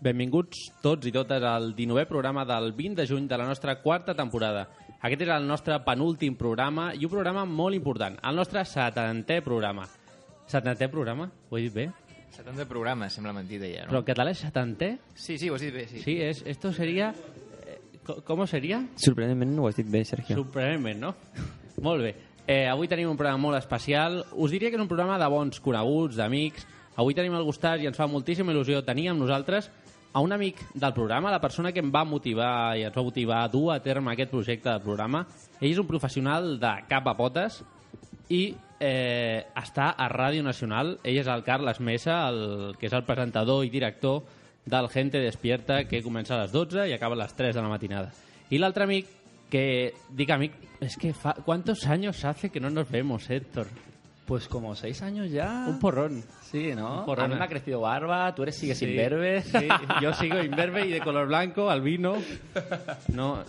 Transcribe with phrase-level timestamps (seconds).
[0.00, 4.14] Benvinguts tots i totes al 19è programa del 20 de juny de la nostra quarta
[4.16, 4.62] temporada.
[5.04, 9.84] Aquest és el nostre penúltim programa i un programa molt important, el nostre 70è programa.
[10.48, 11.28] 70è programa?
[11.50, 11.90] Ho he dit bé?
[12.32, 13.90] 70 programes, sembla mentida ja, no?
[13.92, 14.90] Però en català és 70è?
[15.14, 16.00] Sí, sí, ho has dit bé, sí.
[16.00, 17.12] Sí, és, esto sería...
[17.66, 18.80] Eh, co- ¿Cómo sería?
[18.96, 20.36] Sorprenentment ho has dit bé, Sergio.
[20.40, 21.14] Sorprenentment, no?
[21.84, 22.14] Molt bé.
[22.46, 24.22] Eh, avui tenim un programa molt especial.
[24.32, 26.64] Us diria que és un programa de bons coneguts, d'amics.
[26.96, 29.68] Avui tenim el gustat i ens fa moltíssima il·lusió tenir amb nosaltres
[30.12, 33.44] a un amic del programa, la persona que em va motivar i ens va motivar
[33.44, 35.24] a dur a terme aquest projecte de programa.
[35.60, 37.60] Ell és un professional de cap a potes
[38.30, 38.42] i
[38.80, 40.96] eh, està a Ràdio Nacional.
[41.04, 44.24] Ell és el Carles Mesa, el, que és el presentador i director
[44.66, 47.70] del Gente Despierta, que comença a les 12 i acaba a les 3 de la
[47.70, 48.10] matinada.
[48.50, 49.06] I l'altre amic,
[49.50, 53.66] que dic amic, és que fa, ¿cuántos años hace que no nos vemos, Héctor?
[54.30, 55.64] Pues como seis años ya.
[55.66, 56.22] Un porrón.
[56.40, 57.00] Sí, ¿no?
[57.00, 57.24] Un porrón.
[57.24, 59.42] A mí me ha crecido barba, tú eres sigues Sí, imberbe.
[59.42, 59.66] Sí,
[60.00, 62.14] yo sigo imberbe y de color blanco, albino.
[63.12, 63.42] No,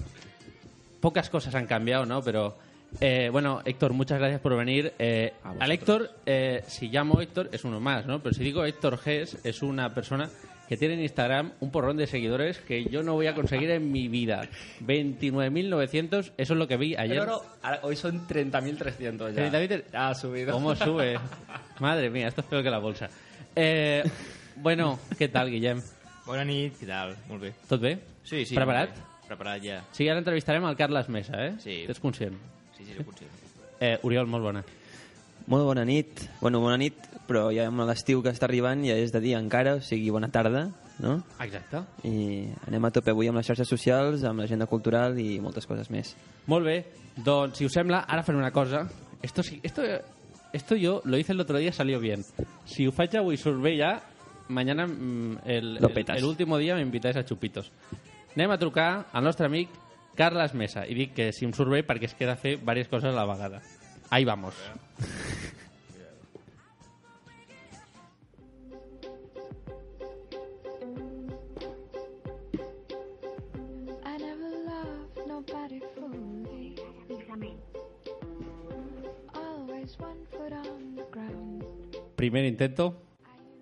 [1.00, 2.24] pocas cosas han cambiado, ¿no?
[2.24, 2.58] Pero,
[3.00, 4.92] eh, bueno, Héctor, muchas gracias por venir.
[4.98, 8.18] Eh, al Héctor, eh, si llamo Héctor, es uno más, ¿no?
[8.24, 10.32] Pero si digo Héctor Gess, es una persona
[10.72, 13.92] que tiene en Instagram un porrón de seguidores que yo no voy a conseguir en
[13.92, 14.48] mi vida.
[14.80, 17.20] 29.900, eso es lo que vi ayer.
[17.20, 19.52] Pero no, hoy son 30.300 ya.
[19.52, 19.84] 30.000.
[19.92, 20.54] Ya ha subido.
[20.54, 21.20] ¿Cómo sube?
[21.80, 23.10] Madre mía, esto es peor que la bolsa.
[23.54, 24.02] Eh,
[24.56, 25.82] bueno, ¿qué tal, Guillem?
[26.26, 27.18] Bona nit, què tal?
[27.28, 27.52] Molt bé.
[27.68, 27.98] Tot bé?
[28.24, 28.56] Sí, sí.
[28.56, 28.96] Preparat?
[28.96, 29.28] bé.
[29.28, 29.84] Preparat ja.
[29.92, 31.52] Sí, ara entrevistarem el Carles Mesa, eh?
[31.60, 31.82] Sí.
[31.90, 32.40] T'ets conscient?
[32.78, 33.28] Sí, sí, sí, potser.
[33.82, 34.64] Eh, Oriol, molt bona.
[35.48, 36.26] Molt bona nit.
[36.42, 36.98] Bueno, bona nit,
[37.28, 40.30] però ja amb l'estiu que està arribant ja és de dia encara, o sigui, bona
[40.32, 40.68] tarda,
[41.02, 41.18] no?
[41.42, 41.82] Exacte.
[42.08, 45.90] I anem a tope avui amb les xarxes socials, amb l'agenda cultural i moltes coses
[45.94, 46.14] més.
[46.52, 46.78] Molt bé,
[47.18, 48.86] doncs, si us sembla, ara farem una cosa.
[49.22, 49.86] Esto, esto,
[50.54, 52.26] esto yo lo hice el otro día, salió bien.
[52.66, 53.96] Si ho faig avui surt bé ja,
[54.48, 57.72] mañana mm, el, el, el último día me invitáis a chupitos.
[58.36, 59.70] Anem a trucar al nostre amic
[60.16, 63.12] Carles Mesa i dic que si em surt bé perquè es queda fer diverses coses
[63.12, 63.62] a la vegada.
[64.12, 64.54] Ahí vamos.
[82.16, 83.02] Primer intento.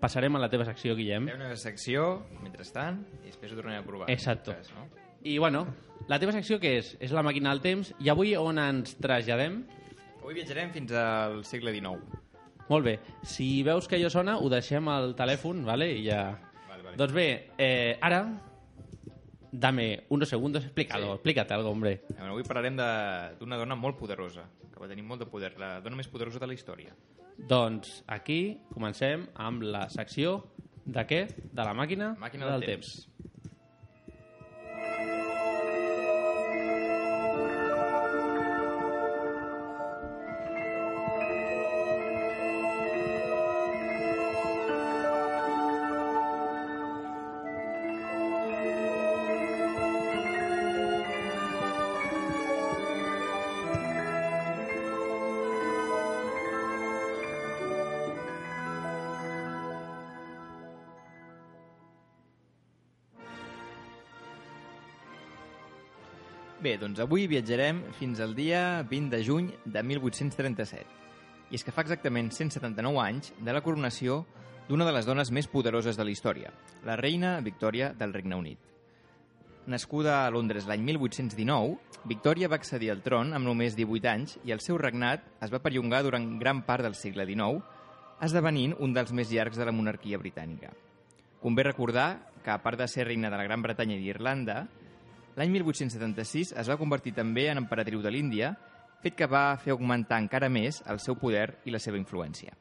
[0.01, 1.27] Passarem a la teva secció, Guillem.
[1.29, 4.09] Fem una secció, mentrestant, i després ho tornem a provar.
[4.09, 4.55] Exacto.
[4.55, 4.87] Cas, no?
[5.21, 5.65] I, bueno,
[6.07, 6.95] la teva secció què és?
[7.03, 7.93] És la màquina del temps.
[8.01, 9.61] I avui on ens traslladem?
[10.21, 12.19] Avui viatjarem fins al segle XIX.
[12.69, 12.99] Molt bé.
[13.25, 15.87] Si veus que allò sona, ho deixem al telèfon, ¿vale?
[15.97, 16.21] I ja...
[16.67, 16.97] Vale, vale.
[16.99, 18.19] Doncs bé, eh, ara,
[19.51, 21.11] dame unos segundos, explícalo, Sí.
[21.13, 22.01] explícate algo, hombre.
[22.09, 25.95] Bueno, avui parlarem d'una dona molt poderosa, que va tenir molt de poder, la dona
[25.97, 26.93] més poderosa de la història.
[27.39, 30.43] Doncs aquí comencem amb la secció
[30.85, 31.21] de què?
[31.51, 33.07] De la màquina, Màquina del temps.
[66.69, 70.83] Bé, doncs avui viatjarem fins al dia 20 de juny de 1837.
[71.49, 74.19] I és que fa exactament 179 anys de la coronació
[74.67, 76.51] d'una de les dones més poderoses de la història,
[76.85, 78.59] la reina Victòria del Regne Unit.
[79.65, 84.53] Nascuda a Londres l'any 1819, Victòria va accedir al tron amb només 18 anys i
[84.53, 87.63] el seu regnat es va perllongar durant gran part del segle XIX,
[88.21, 90.69] esdevenint un dels més llargs de la monarquia britànica.
[91.41, 92.11] Convé recordar
[92.43, 94.67] que, a part de ser reina de la Gran Bretanya i d'Irlanda,
[95.39, 98.51] l'any 1876 es va convertir també en emperatriu de l'Índia,
[98.99, 102.51] fet que va fer augmentar encara més el seu poder i la seva influència.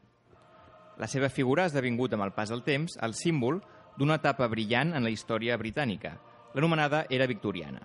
[0.98, 3.58] La seva figura ha esdevingut amb el pas del temps el símbol
[3.98, 6.14] d'una etapa brillant en la història britànica,
[6.54, 7.82] l'anomenada era victoriana.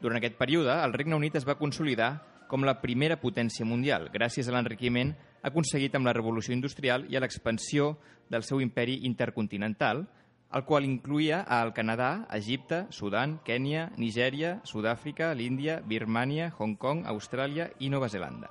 [0.00, 2.14] Durant aquest període, el Regne Unit es va consolidar
[2.48, 5.12] com la primera potència mundial, gràcies a l'enriquiment
[5.44, 7.94] aconseguit amb la revolució industrial i a l'expansió
[8.32, 10.06] del seu imperi intercontinental,
[10.52, 17.70] el qual incluïa el Canadà, Egipte, Sudan, Kènia, Nigèria, Sud-àfrica, l'Índia, Birmània, Hong Kong, Austràlia
[17.80, 18.50] i Nova Zelanda.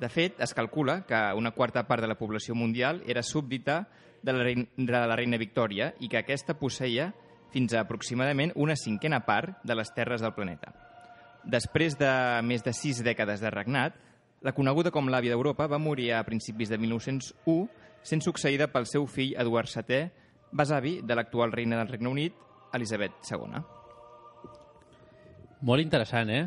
[0.00, 3.84] De fet, es calcula que una quarta part de la població mundial era súbdita
[4.22, 7.10] de la, reina, de la reina Victòria i que aquesta posseïa
[7.52, 10.72] fins a aproximadament una cinquena part de les terres del planeta.
[11.44, 12.10] Després de
[12.44, 13.94] més de sis dècades de regnat,
[14.40, 17.68] la coneguda com l'àvia d'Europa va morir a principis de 1901,
[18.02, 20.08] sent succeïda pel seu fill Eduard VII,
[20.52, 22.34] besavi de l'actual reina del Regne Unit,
[22.72, 23.60] Elisabet II.
[25.62, 26.46] Molt interessant, eh?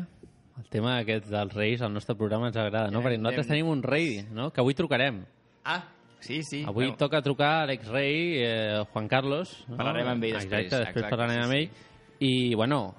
[0.58, 3.00] El tema aquest dels reis al nostre programa ens agrada, no?
[3.02, 4.50] Ja Perquè nosaltres hem- tenim un rei, no?
[4.52, 5.24] Que avui trucarem.
[5.64, 5.84] Ah,
[6.20, 6.62] sí, sí.
[6.62, 9.64] Avui Bueno, toca trucar a l'exrei eh, Juan Carlos.
[9.68, 9.76] No?
[9.76, 11.58] Parlarem amb ell després, Exacte, després exacte, parlarem sí, amb sí.
[11.58, 11.70] ell.
[12.20, 12.94] I, bueno,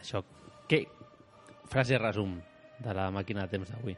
[0.00, 0.22] això,
[0.68, 0.86] què...
[1.74, 2.36] Frase resum
[2.78, 3.96] de la màquina de temps d'avui.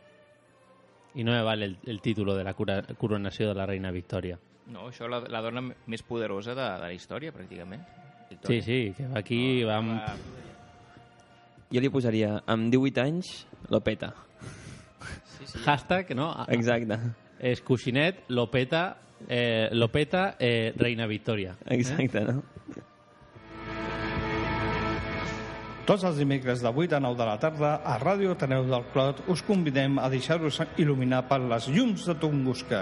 [1.16, 4.38] I no me vale el, el títol de la cura, coronació de la reina Victòria.
[4.72, 7.84] No, això la, la dona més poderosa de, de la història, pràcticament.
[8.26, 8.62] Sí, Victòria.
[8.66, 9.94] sí, que va aquí va amb...
[9.94, 10.16] Va,
[11.74, 13.30] Jo li posaria, amb 18 anys,
[13.74, 14.12] lo peta.
[15.64, 16.28] Hashtag, no?
[16.54, 16.98] Exacte.
[17.42, 18.84] És coixinet, Lopeta,
[19.26, 21.56] eh, Lopeta, eh, reina Victòria.
[21.74, 22.44] Exacte, no?
[25.86, 29.20] Tots els dimecres de 8 a 9 de la tarda a Ràdio Ateneu del Clot
[29.30, 32.80] us convidem a deixar-vos il·luminar per les llums de Tunguska.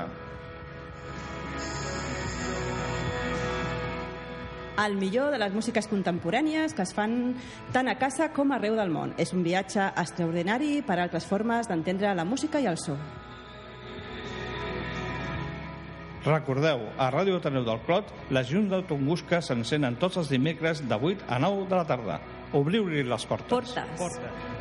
[4.78, 7.34] El millor de les músiques contemporànies que es fan
[7.72, 9.14] tant a casa com arreu del món.
[9.18, 12.96] És un viatge extraordinari per a altres formes d'entendre la música i el so.
[16.24, 20.96] Recordeu, a Ràdio Ateneu del Clot, les llums de Tunguska s'encenen tots els dimecres de
[20.96, 22.16] 8 a 9 de la tarda.
[22.56, 23.74] Obriu-li les portes.
[23.98, 24.54] Portes.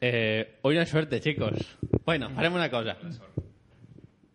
[0.00, 1.78] Eh, hoy no hay suerte, chicos.
[2.04, 2.96] Bueno, farem una cosa.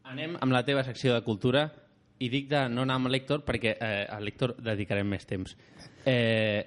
[0.08, 1.68] Anem amb la teva secció de cultura
[2.22, 5.56] i dic de no anar amb l'Héctor perquè eh, al Héctor dedicarem més temps.
[6.06, 6.62] Eh,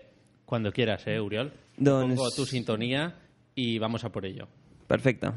[0.45, 1.53] cuando quieras, eh, Uriol.
[1.77, 3.15] Doncs- Pongo tu sintonía
[3.55, 4.49] y vamos a por ello.
[4.87, 5.31] Perfecte.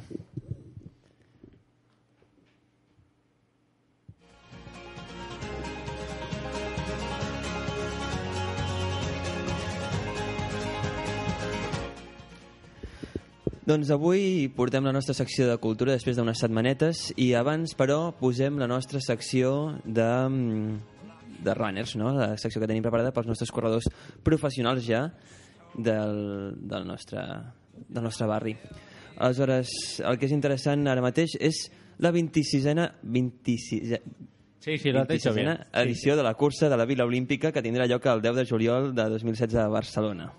[13.67, 18.55] Doncs avui portem la nostra secció de cultura després d'unes setmanetes i abans, però, posem
[18.61, 19.49] la nostra secció
[19.83, 22.13] de, mm, de runners, no?
[22.15, 23.89] la secció que tenim preparada pels nostres corredors
[24.23, 25.01] professionals ja
[25.75, 27.19] del, del, nostre,
[27.89, 28.55] del nostre barri.
[29.17, 31.65] Aleshores, el que és interessant ara mateix és
[31.99, 33.99] la 26a, 26,
[34.63, 35.47] Sí, sí, lo has dicho bien.
[35.47, 38.45] 26a edició de la cursa de la Vila Olímpica que tindrà lloc el 10 de
[38.47, 40.31] juliol de 2016 a Barcelona.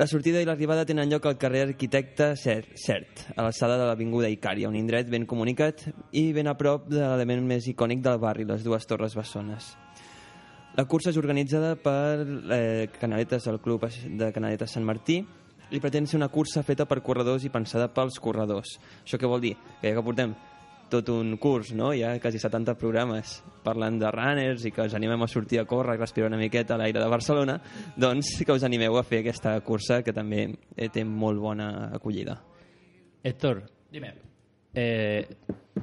[0.00, 4.30] La sortida i l'arribada tenen lloc al carrer Arquitecte Cert, Cert a l'alçada de l'Avinguda
[4.32, 5.82] Icària, un indret ben comunicat
[6.16, 9.74] i ben a prop de l'element més icònic del barri, les dues torres bessones.
[10.80, 13.84] La cursa és organitzada per eh, Canaletes, el Club
[14.16, 15.18] de Canaletes Sant Martí,
[15.68, 18.78] i pretén ser una cursa feta per corredors i pensada pels corredors.
[19.04, 19.58] Això què vol dir?
[19.82, 20.32] Que ja que portem
[20.92, 21.90] tot un curs, no?
[21.96, 25.64] Hi ha quasi 70 programes parlant de runners i que us animem a sortir a
[25.68, 27.56] córrer, a respirar una miqueta a l'aire de Barcelona,
[27.96, 30.44] doncs que us animeu a fer aquesta cursa que també
[30.76, 32.36] eh, té molt bona acollida.
[33.22, 34.12] Héctor, Dime.
[34.74, 35.24] eh,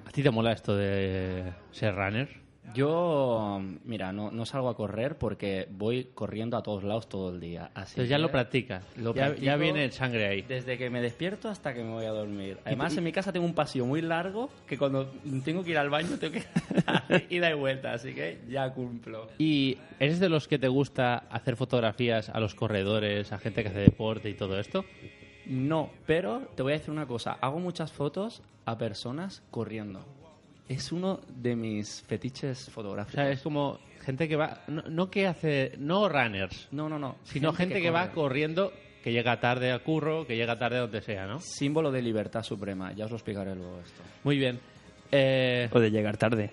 [0.05, 2.27] ¿a ti te mola esto de ser runner?
[2.73, 7.39] Yo, mira, no, no salgo a correr porque voy corriendo a todos lados todo el
[7.39, 7.71] día.
[7.73, 8.83] Así Entonces ya lo practicas.
[8.97, 10.41] lo ya, viene en sangre ahí.
[10.43, 12.57] Desde que me despierto hasta que me voy a dormir.
[12.65, 15.11] Además, en mi casa tengo un pasillo muy largo que cuando
[15.43, 19.27] tengo que ir al baño tengo que ida y vuelta, así que ya cumplo.
[19.37, 23.69] ¿Y eres de los que te gusta hacer fotografías a los corredores, a gente que
[23.69, 24.85] hace deporte y todo esto?
[25.45, 27.37] No, pero te voy a decir una cosa.
[27.41, 30.05] Hago muchas fotos a personas corriendo.
[30.69, 33.15] Es uno de mis fetiches O fotográficos.
[33.15, 37.15] sea, es como gente que va, no, no que hace, no runners, No, no, no.
[37.23, 38.13] sino gente, que, va corre.
[38.13, 38.73] corriendo,
[39.03, 41.39] que llega tarde al curro, que llega tarde a donde sea, ¿no?
[41.39, 42.93] Símbolo de libertad suprema.
[42.93, 44.01] Ya os lo explicaré luego esto.
[44.23, 44.59] Muy bien.
[45.11, 46.51] Eh, O de llegar tarde.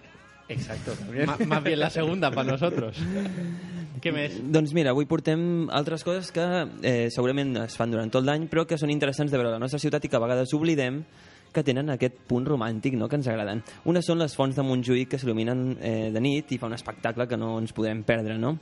[0.48, 1.26] Exacto, también.
[1.48, 2.96] más bien la segunda para nosotros.
[4.00, 4.34] ¿Qué més?
[4.52, 6.44] Doncs mira, avui portem altres coses que
[6.84, 9.62] eh, segurament es fan durant tot l'any, però que són interessants de veure a la
[9.62, 10.98] nostra ciutat i que a vegades oblidem
[11.56, 13.62] que tenen aquest punt romàntic no, que ens agraden.
[13.88, 17.26] Una són les fonts de Montjuïc que s'il·luminen eh, de nit i fa un espectacle
[17.30, 18.58] que no ens podem perdre, no?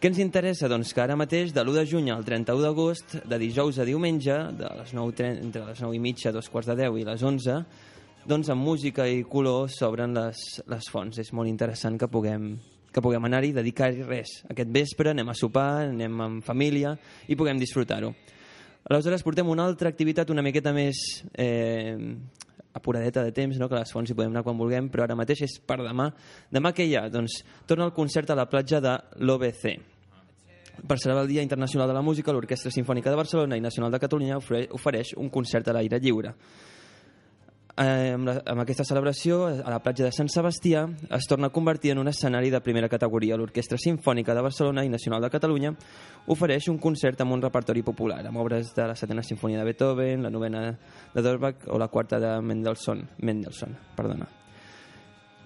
[0.00, 0.68] Què ens interessa?
[0.72, 4.36] Doncs que ara mateix, de l'1 de juny al 31 d'agost, de dijous a diumenge,
[4.56, 7.58] de les 9, entre les 9 i mitja, dos quarts de 10 i les 11,
[8.30, 10.40] doncs amb música i color s'obren les,
[10.72, 11.20] les fonts.
[11.20, 12.54] És molt interessant que puguem,
[12.88, 14.38] que puguem anar-hi dedicar-hi res.
[14.48, 16.94] Aquest vespre anem a sopar, anem en família
[17.28, 18.14] i puguem disfrutar-ho.
[18.88, 20.98] Aleshores portem una altra activitat una miqueta més
[21.36, 22.16] eh,
[22.72, 23.68] apuradeta de temps, no?
[23.68, 26.08] que les fonts hi podem anar quan vulguem, però ara mateix és per demà.
[26.52, 27.08] Demà què hi ha?
[27.12, 29.76] Doncs torna el concert a la platja de l'OBC.
[30.80, 34.00] Per celebrar el Dia Internacional de la Música, l'Orquestra Sinfònica de Barcelona i Nacional de
[34.00, 36.32] Catalunya ofereix un concert a l'aire lliure.
[37.80, 40.82] Eh, amb, la, amb aquesta celebració, a la platja de Sant Sebastià
[41.16, 43.38] es torna a convertir en un escenari de primera categoria.
[43.40, 45.70] L'Orquestra Sinfònica de Barcelona i Nacional de Catalunya
[46.28, 50.26] ofereix un concert amb un repertori popular, amb obres de la setena sinfonia de Beethoven,
[50.26, 50.66] la novena
[51.14, 53.00] de Dorbach o la quarta de Mendelssohn.
[53.24, 54.28] Mendelssohn perdona.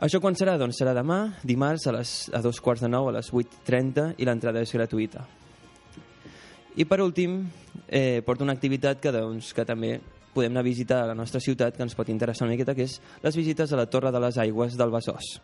[0.02, 0.56] Això quan serà?
[0.58, 4.26] Doncs serà demà, dimarts, a, les, a dos quarts de nou, a les 8.30 i
[4.26, 5.22] l'entrada és gratuïta.
[6.74, 7.44] I per últim,
[7.86, 10.00] eh, porto una activitat que, doncs, que també
[10.34, 12.88] podem anar a visitar a la nostra ciutat, que ens pot interessar una miqueta, que
[12.88, 15.36] és les visites a la Torre de les Aigües del Besòs.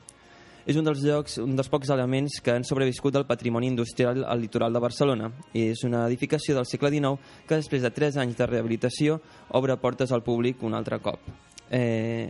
[0.69, 4.43] És un dels llocs, un dels pocs elements que han sobreviscut del patrimoni industrial al
[4.43, 5.31] litoral de Barcelona.
[5.57, 7.17] I és una edificació del segle XIX
[7.49, 9.21] que després de 3 anys de rehabilitació
[9.57, 11.31] obre portes al públic un altre cop.
[11.71, 12.29] Eh,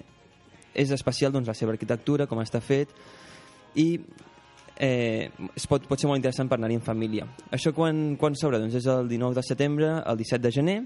[0.75, 2.93] és especial doncs, la seva arquitectura, com està fet,
[3.75, 3.88] i
[4.79, 7.26] eh, es pot, pot ser molt interessant per anar-hi en família.
[7.50, 8.62] Això quan, quan s'obre?
[8.62, 10.79] Doncs és el 19 de setembre, el 17 de gener,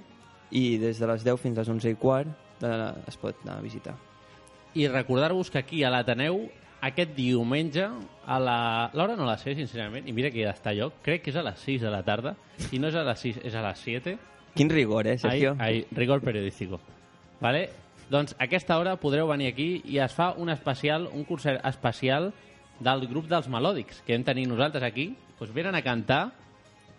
[0.54, 2.30] i des de les 10 fins a les 11 i quart
[2.62, 2.74] de,
[3.10, 3.96] es pot anar a visitar.
[4.74, 6.46] I recordar-vos que aquí a l'Ateneu
[6.84, 7.86] aquest diumenge
[8.26, 8.58] a la...
[8.94, 10.98] L'hora no la sé, sincerament, i mira que ha d'estar lloc.
[11.04, 12.34] Crec que és a les 6 de la tarda.
[12.70, 14.16] I no és a les 6, és a les 7.
[14.54, 15.54] Quin rigor, eh, Sergio?
[15.58, 16.80] Ai, ai, rigor periodístico.
[17.40, 17.68] Vale?
[18.10, 22.32] Doncs a aquesta hora podreu venir aquí i es fa un especial, un concert especial
[22.84, 25.14] del grup dels Melòdics, que hem tenir nosaltres aquí.
[25.38, 26.26] Doncs venen a cantar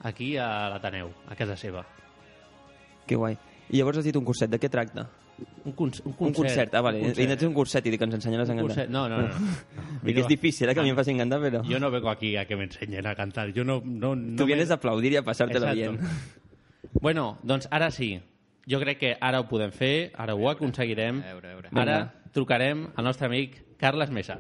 [0.02, 1.86] aquí a l'Ateneu, a casa seva.
[3.06, 3.38] Que guai.
[3.70, 5.08] I llavors has dit un curset, de què tracta?
[5.66, 6.06] Un, un concert.
[6.08, 7.00] Un concert, ah, vale.
[7.02, 7.26] Un concert.
[7.26, 8.68] I no un curset i dic que ens ensenyaràs a cantar.
[8.68, 8.90] concert.
[8.94, 9.56] No, no, no.
[10.06, 11.64] Dic que és difícil, eh, que a mi em facin cantar, però...
[11.68, 13.50] Yo no vengo aquí a que me enseñen a cantar.
[13.54, 15.98] Yo no, no, no Tu me- vienes a aplaudir i a passar-te-la Exacto.
[15.98, 16.10] bien.
[17.02, 18.22] Bueno, doncs ara sí.
[18.70, 21.20] Jo crec que ara ho podem fer, ara ho aconseguirem.
[21.22, 21.70] A veure, a veure.
[21.74, 21.98] Ara
[22.32, 24.40] trucarem al nostre amic Carles Mesa.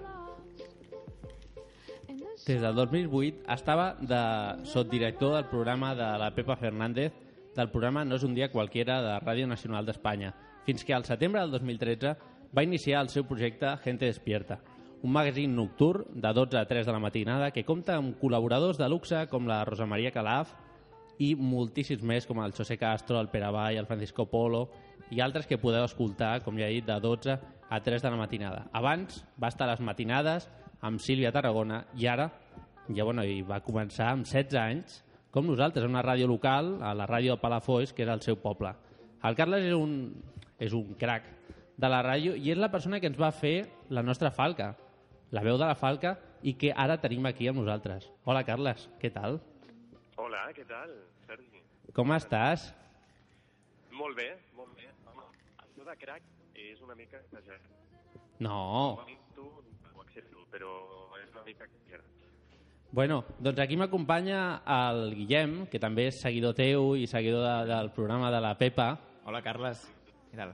[2.45, 7.11] Des del 2008 estava de sotdirector del programa de la Pepa Fernández
[7.55, 10.33] del programa No és un dia qualquiera de Ràdio Nacional d'Espanya,
[10.65, 12.15] fins que al setembre del 2013
[12.55, 14.59] va iniciar el seu projecte Gente Despierta,
[15.01, 18.89] un magazín nocturn de 12 a 3 de la matinada que compta amb col·laboradors de
[18.89, 20.55] luxe com la Rosa Maria Calaf
[21.21, 24.65] i moltíssims més com el José Castro, el Pere Vall, el Francisco Polo
[25.11, 27.37] i altres que podeu escoltar, com ja he dit, de 12
[27.69, 28.65] a 3 de la matinada.
[28.73, 30.49] Abans va estar a les matinades
[30.81, 32.31] amb Sílvia Tarragona i ara
[32.89, 35.01] ja, bueno, i va començar amb 16 anys
[35.35, 38.37] com nosaltres, a una ràdio local, a la ràdio de Palafolls, que era el seu
[38.39, 38.69] poble.
[39.27, 40.13] El Carles és un,
[40.63, 41.27] és un crac
[41.75, 44.69] de la ràdio i és la persona que ens va fer la nostra falca,
[45.35, 48.07] la veu de la falca, i que ara tenim aquí amb nosaltres.
[48.23, 49.41] Hola, Carles, què tal?
[50.23, 50.95] Hola, què tal,
[51.27, 51.65] Sergi?
[51.97, 52.69] Com estàs?
[53.91, 54.87] Molt bé, molt bé.
[55.11, 55.27] Home,
[55.65, 56.23] això de crac
[56.55, 57.67] és una mica exagerat.
[58.39, 59.03] No.
[59.35, 60.77] Tu ho accepto, però
[61.19, 62.24] és una mica exagerat.
[62.91, 67.89] Bueno, doncs aquí m'acompanya el Guillem, que també és seguidor teu i seguidor de, del
[67.95, 68.93] programa de la Pepa.
[69.27, 69.81] Hola, Carles.
[70.31, 70.53] Què tal?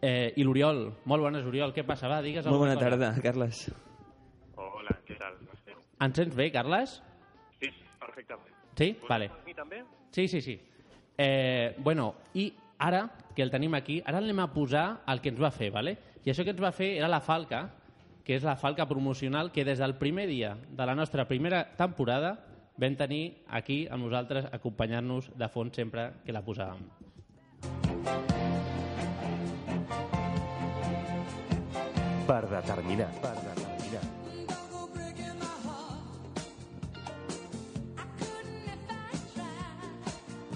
[0.00, 0.86] Eh, I l'Oriol.
[1.04, 1.74] Molt bones, Oriol.
[1.76, 2.08] Què passa?
[2.08, 2.86] Va, digues Molt bona cosa.
[2.88, 3.66] tarda, Carles.
[4.56, 5.36] Hola, què tal?
[6.00, 6.94] Ens sents bé, Carles?
[7.60, 7.68] Sí,
[8.00, 8.54] perfectament.
[8.78, 8.94] Sí?
[9.10, 9.28] Vale.
[9.44, 9.82] Mi també?
[10.10, 10.56] Sí, sí, sí.
[11.20, 12.46] Eh, bueno, i
[12.78, 13.02] ara
[13.36, 15.98] que el tenim aquí, ara anem a posar el que ens va fer, ¿vale?
[16.24, 17.66] I això que ens va fer era la falca,
[18.30, 22.28] que és la falca promocional que des del primer dia de la nostra primera temporada
[22.78, 26.78] vam tenir aquí amb nosaltres acompanyar-nos de fons sempre que la posàvem.
[32.30, 33.10] Per determinar.
[33.18, 34.06] Per determinar.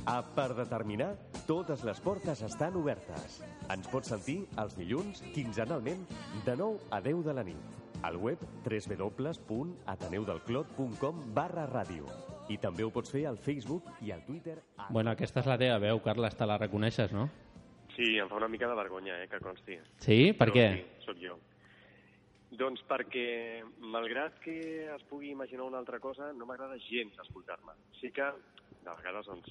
[0.06, 1.16] A Per determinar,
[1.46, 3.42] totes les portes estan obertes.
[3.72, 6.06] Ens pots sentir els dilluns, quinzenalment,
[6.46, 7.64] de 9 a 10 de la nit.
[8.04, 12.04] Al web www.ateneudelclot.com barra ràdio.
[12.52, 14.58] I també ho pots fer al Facebook i al Twitter.
[14.76, 14.86] A...
[14.92, 17.28] Bueno, aquesta és la teva veu, Carles, te la reconeixes, no?
[17.94, 19.78] Sí, em fa una mica de vergonya, eh, que consti.
[20.02, 20.32] Sí?
[20.32, 20.68] Per Però què?
[20.74, 21.34] Sí, sóc jo.
[22.54, 27.72] Doncs perquè, malgrat que es pugui imaginar una altra cosa, no m'agrada gens escoltar-me.
[28.00, 28.26] Sí que,
[28.84, 29.48] de vegades, doncs,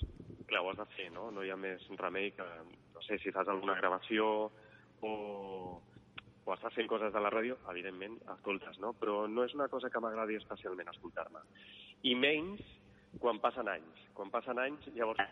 [0.53, 1.31] clar, ho has de fer, no?
[1.33, 2.45] No hi ha més remei que,
[2.93, 4.27] no sé, si fas alguna gravació
[5.01, 5.13] o,
[6.45, 8.93] o estàs fent coses de la ràdio, evidentment, escoltes, no?
[8.99, 11.41] Però no és una cosa que m'agradi especialment escoltar-me.
[12.09, 12.61] I menys
[13.21, 14.05] quan passen anys.
[14.13, 15.25] Quan passen anys, llavors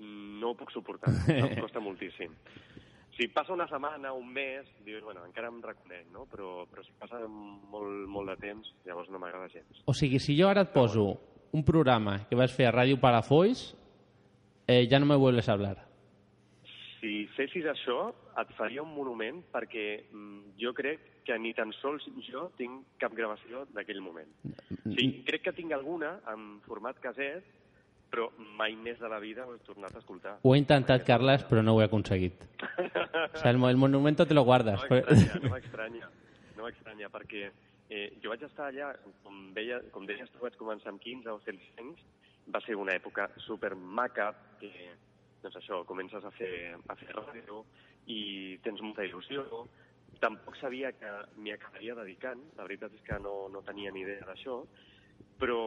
[0.00, 1.12] no ho puc suportar.
[1.32, 2.34] Em costa moltíssim.
[3.16, 6.26] si passa una setmana, un mes, dius, bueno, encara em reconec, no?
[6.28, 9.80] Però, però si passa molt, molt de temps, llavors no m'agrada gens.
[9.88, 11.14] O sigui, si jo ara et poso
[11.56, 13.70] un programa que vas fer a Ràdio Palafolls,
[14.66, 15.76] eh, ja no me vuelves a hablar.
[17.00, 22.06] Si fessis això, et faria un monument perquè mm, jo crec que ni tan sols
[22.28, 24.30] jo tinc cap gravació d'aquell moment.
[24.94, 27.44] Sí, crec que tinc alguna en format caset,
[28.10, 30.36] però mai més de la vida ho he tornat a escoltar.
[30.42, 32.44] Ho he intentat, Carles, però no ho he aconseguit.
[32.62, 34.82] O sea, el, el monumento te lo guardas.
[34.88, 36.10] No m'estranya, no m'estranya,
[36.56, 37.48] no m'estranya, perquè
[37.90, 38.92] eh, jo vaig estar allà,
[39.24, 42.06] com, veia, com deies tu, vaig començar amb 15 o 16 anys,
[42.52, 44.70] va ser una època super maca, que,
[45.42, 47.64] doncs això, comences a fer, a fer ràdio
[48.12, 49.64] i tens molta il·lusió.
[50.22, 54.24] Tampoc sabia que m'hi acabaria dedicant, la veritat és que no, no tenia ni idea
[54.28, 54.62] d'això,
[55.40, 55.60] però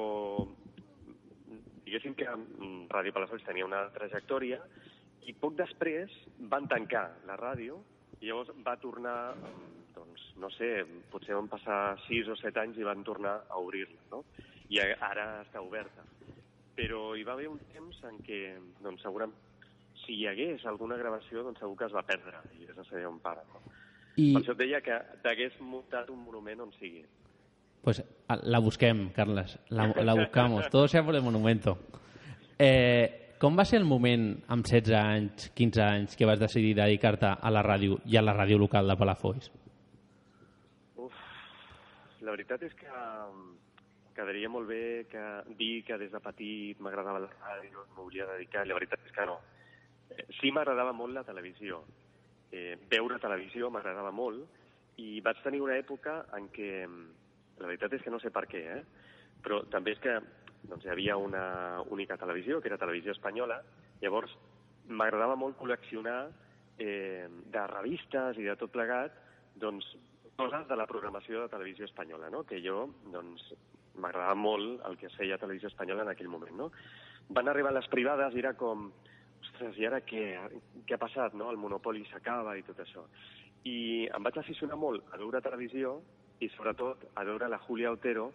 [1.86, 4.60] diguéssim que mm, Ràdio Palafolls tenia una trajectòria
[5.30, 6.14] i poc després
[6.52, 7.80] van tancar la ràdio
[8.20, 9.18] i llavors va tornar,
[9.96, 10.70] doncs, no sé,
[11.12, 14.24] potser van passar 6 o 7 anys i van tornar a obrir-la, no?
[14.70, 16.04] I ara està oberta.
[16.80, 18.40] Però hi va haver un temps en què,
[18.80, 19.36] doncs, segurament,
[20.06, 23.06] si hi hagués alguna gravació, doncs segur que es va perdre i és a saber
[23.10, 23.60] on para, no?
[24.16, 27.04] I Per això et deia que t'hagués muntat un monument on sigui.
[27.82, 29.58] pues, a- la busquem, Carles.
[29.70, 30.68] La, la buscamos.
[30.72, 31.78] Todo sea por el monumento.
[32.58, 37.26] Eh, com va ser el moment, amb 16 anys, 15 anys, que vas decidir dedicar-te
[37.40, 39.52] a la ràdio i a la ràdio local de Palafolls?
[41.00, 41.14] Uf,
[42.22, 42.92] la veritat és que
[44.20, 45.24] quedaria molt bé que
[45.56, 49.28] dir que des de petit m'agradava la ràdio, m'ho volia dedicar, la veritat és que
[49.30, 49.40] no.
[50.12, 51.84] Eh, Sí m'agradava molt la televisió.
[52.52, 56.72] Eh, veure televisió m'agradava molt i vaig tenir una època en què,
[57.62, 58.84] la veritat és que no sé per què, eh?
[59.44, 60.18] però també és que
[60.68, 63.62] doncs, hi havia una única televisió, que era Televisió Espanyola,
[64.02, 64.34] llavors
[64.90, 66.20] m'agradava molt col·leccionar
[66.80, 69.16] eh, de revistes i de tot plegat
[69.62, 69.88] doncs,
[70.40, 72.46] coses de la programació de televisió espanyola, no?
[72.48, 73.44] que jo doncs,
[74.00, 76.56] m'agradava molt el que feia a televisió espanyola en aquell moment.
[76.58, 76.72] No?
[77.30, 78.90] Van arribar les privades i era com,
[79.44, 80.24] ostres, i ara què?
[80.88, 81.34] Què ha passat?
[81.38, 81.50] No?
[81.52, 83.06] El monopoli s'acaba i tot això.
[83.68, 85.98] I em vaig aficionar molt a veure televisió
[86.40, 88.32] i sobretot a veure la Julia Otero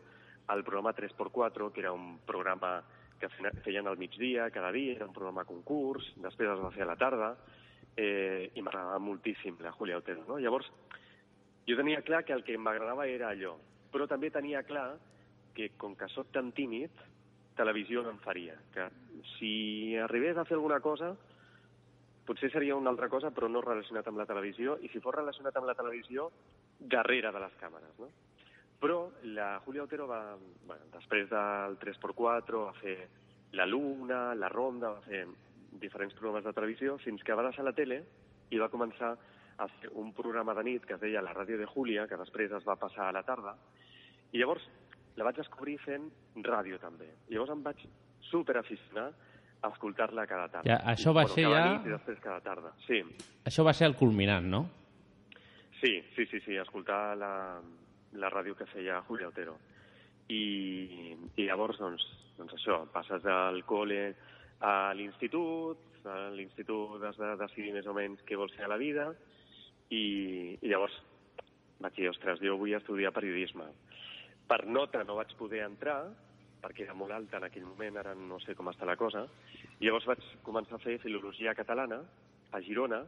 [0.52, 2.82] al programa 3x4, que era un programa
[3.18, 6.82] que fe- feien al migdia, cada dia, era un programa concurs, després es va fer
[6.84, 7.30] a la tarda,
[7.96, 10.24] eh, i m'agradava moltíssim la Julia Otero.
[10.28, 10.36] No?
[10.38, 10.68] Llavors,
[11.66, 13.54] jo tenia clar que el que m'agradava era allò,
[13.90, 14.98] però també tenia clar
[15.54, 16.90] que, com que sóc tan tímid,
[17.56, 18.56] televisió no em faria.
[18.74, 18.88] Que
[19.36, 21.14] si arribés a fer alguna cosa,
[22.26, 25.56] potser seria una altra cosa, però no relacionat amb la televisió, i si fos relacionat
[25.56, 26.30] amb la televisió,
[26.80, 28.10] darrere de les càmeres, no?
[28.80, 28.98] Però
[29.32, 30.36] la Julia Otero va,
[30.66, 32.96] bueno, després del 3x4, va fer
[33.56, 35.24] La Luna, La Ronda, va fer
[35.80, 38.02] diferents programes de televisió, fins que va deixar la tele
[38.50, 39.14] i va començar
[39.56, 42.52] a fer un programa de nit que es deia La Ràdio de Júlia, que després
[42.52, 43.54] es va passar a la tarda,
[44.34, 44.66] i llavors
[45.16, 46.08] la vaig descobrir fent
[46.42, 47.08] ràdio també.
[47.28, 47.84] I llavors em vaig
[48.30, 49.10] superaficionar
[49.64, 50.68] a escoltar-la cada tarda.
[50.68, 53.02] Ja, això va bueno, ser cada ja- nit i després cada tarda, sí.
[53.44, 54.64] Això va ser el culminant, no?
[55.80, 57.60] Sí, sí, sí, sí, escoltar la,
[58.12, 59.56] la ràdio que feia Julia Otero.
[60.28, 62.04] I, i llavors, doncs,
[62.38, 64.14] doncs això, passes del col·le
[64.64, 68.78] a l'institut, a l'institut has de decidir més o menys què vols fer a la
[68.80, 69.10] vida,
[69.92, 70.96] i, i llavors
[71.80, 73.66] vaig dir, ostres, jo vull estudiar periodisme.
[74.48, 75.98] Per nota no vaig poder entrar,
[76.64, 79.26] perquè era molt alta en aquell moment, ara no sé com està la cosa,
[79.80, 82.00] i llavors vaig començar a fer filologia catalana
[82.52, 83.02] a Girona,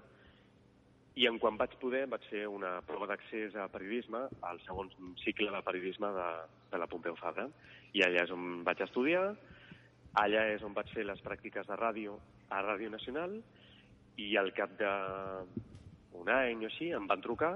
[1.17, 4.91] i en quan vaig poder vaig fer una prova d'accés a periodisme, al segon
[5.23, 6.27] cicle de periodisme de,
[6.73, 7.47] de la Pompeu Fabra.
[7.97, 9.31] I allà és on vaig estudiar,
[10.21, 12.19] allà és on vaig fer les pràctiques de ràdio
[12.53, 13.39] a Ràdio Nacional,
[14.21, 14.93] i al cap de
[16.21, 17.55] un any o així em van trucar,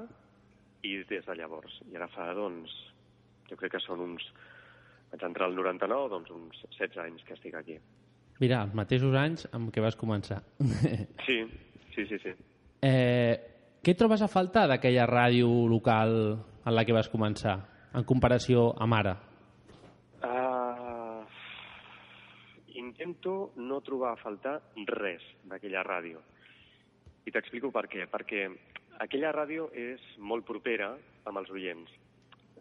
[0.80, 1.76] i des de llavors.
[1.92, 2.72] I ara fa, doncs,
[3.50, 4.26] jo crec que són uns...
[5.10, 7.76] Vaig entrar al 99, doncs uns 16 anys que estic aquí.
[8.40, 10.42] Mira, els mateixos anys amb què vas començar.
[11.26, 11.42] Sí,
[11.94, 12.34] sí, sí, sí.
[12.86, 13.34] eh,
[13.82, 17.56] què trobes a faltar d'aquella ràdio local en la que vas començar,
[17.96, 19.14] en comparació amb ara?
[20.20, 21.24] Uh,
[22.80, 24.58] intento no trobar a faltar
[24.94, 26.20] res d'aquella ràdio.
[27.26, 28.06] I t'explico per què.
[28.08, 28.46] Perquè
[29.04, 30.94] aquella ràdio és molt propera
[31.28, 31.92] amb els oients.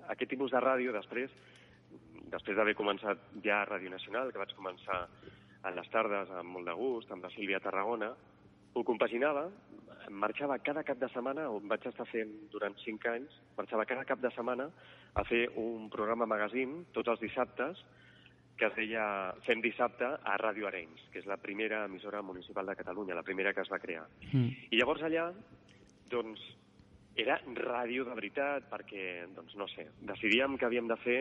[0.10, 1.34] Aquest tipus de ràdio, després,
[2.34, 5.04] després d'haver començat ja a Ràdio Nacional, que vaig començar
[5.62, 8.14] a les tardes amb molt de gust, amb la Sílvia Tarragona,
[8.74, 9.48] ho compaginava,
[10.10, 14.22] marxava cada cap de setmana, ho vaig estar fent durant cinc anys, marxava cada cap
[14.24, 14.70] de setmana
[15.14, 17.82] a fer un programa magazín tots els dissabtes
[18.60, 19.04] que es deia
[19.46, 23.54] Fem dissabte a Ràdio Arenys, que és la primera emissora municipal de Catalunya, la primera
[23.56, 24.04] que es va crear.
[24.34, 24.50] Mm.
[24.70, 25.30] I llavors allà
[26.12, 26.44] doncs,
[27.20, 29.06] era ràdio de veritat, perquè,
[29.36, 31.20] doncs, no sé, decidíem que havíem de fer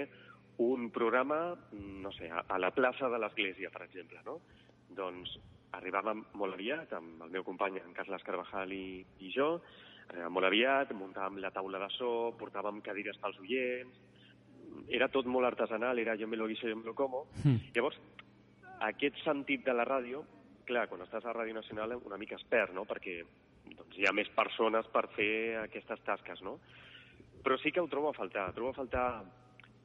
[0.65, 4.39] un programa, no sé, a, a la plaça de l'Església, per exemple, no?
[4.99, 5.37] Doncs
[5.79, 9.59] arribàvem molt aviat amb el meu company, en Carles Carvajal i, i jo,
[10.09, 14.01] arribàvem molt aviat, muntàvem la taula de so, portàvem cadires pels oients,
[14.89, 17.27] era tot molt artesanal, era jo me lo guiso, jo me lo como.
[17.45, 17.71] Mm.
[17.75, 17.99] Llavors,
[18.89, 20.25] aquest sentit de la ràdio,
[20.69, 23.21] clar, quan estàs a Ràdio Nacional una mica es perd, no?, perquè
[23.77, 26.59] doncs, hi ha més persones per fer aquestes tasques, no?
[27.45, 29.09] Però sí que ho trobo a faltar, trobo a faltar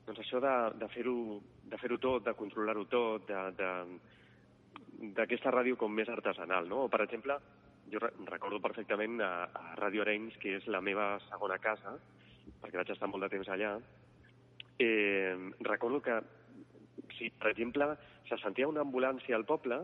[0.05, 1.17] doncs això de, de fer-ho
[1.71, 3.31] de fer tot, de controlar-ho tot,
[5.17, 6.85] d'aquesta ràdio com més artesanal, no?
[6.85, 7.37] O, per exemple,
[7.91, 11.95] jo re recordo perfectament a, a Ràdio Arenys, que és la meva segona casa,
[12.61, 13.73] perquè vaig estar molt de temps allà,
[14.83, 16.19] eh, recordo que
[17.17, 17.93] si, per exemple,
[18.29, 19.81] se sentia una ambulància al poble,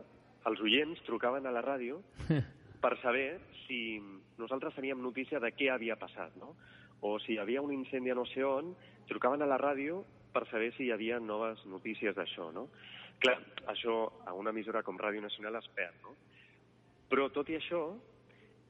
[0.50, 2.00] els oients trucaven a la ràdio
[2.82, 4.00] per saber si
[4.38, 6.56] nosaltres teníem notícia de què havia passat, no?
[7.02, 8.74] O si hi havia un incendi a no sé on,
[9.08, 12.68] trucaven a la ràdio per saber si hi havia noves notícies d'això, no?
[13.20, 13.38] Clar,
[13.72, 16.16] això a una emissora com Ràdio Nacional es perd, no?
[17.10, 17.82] Però tot i això,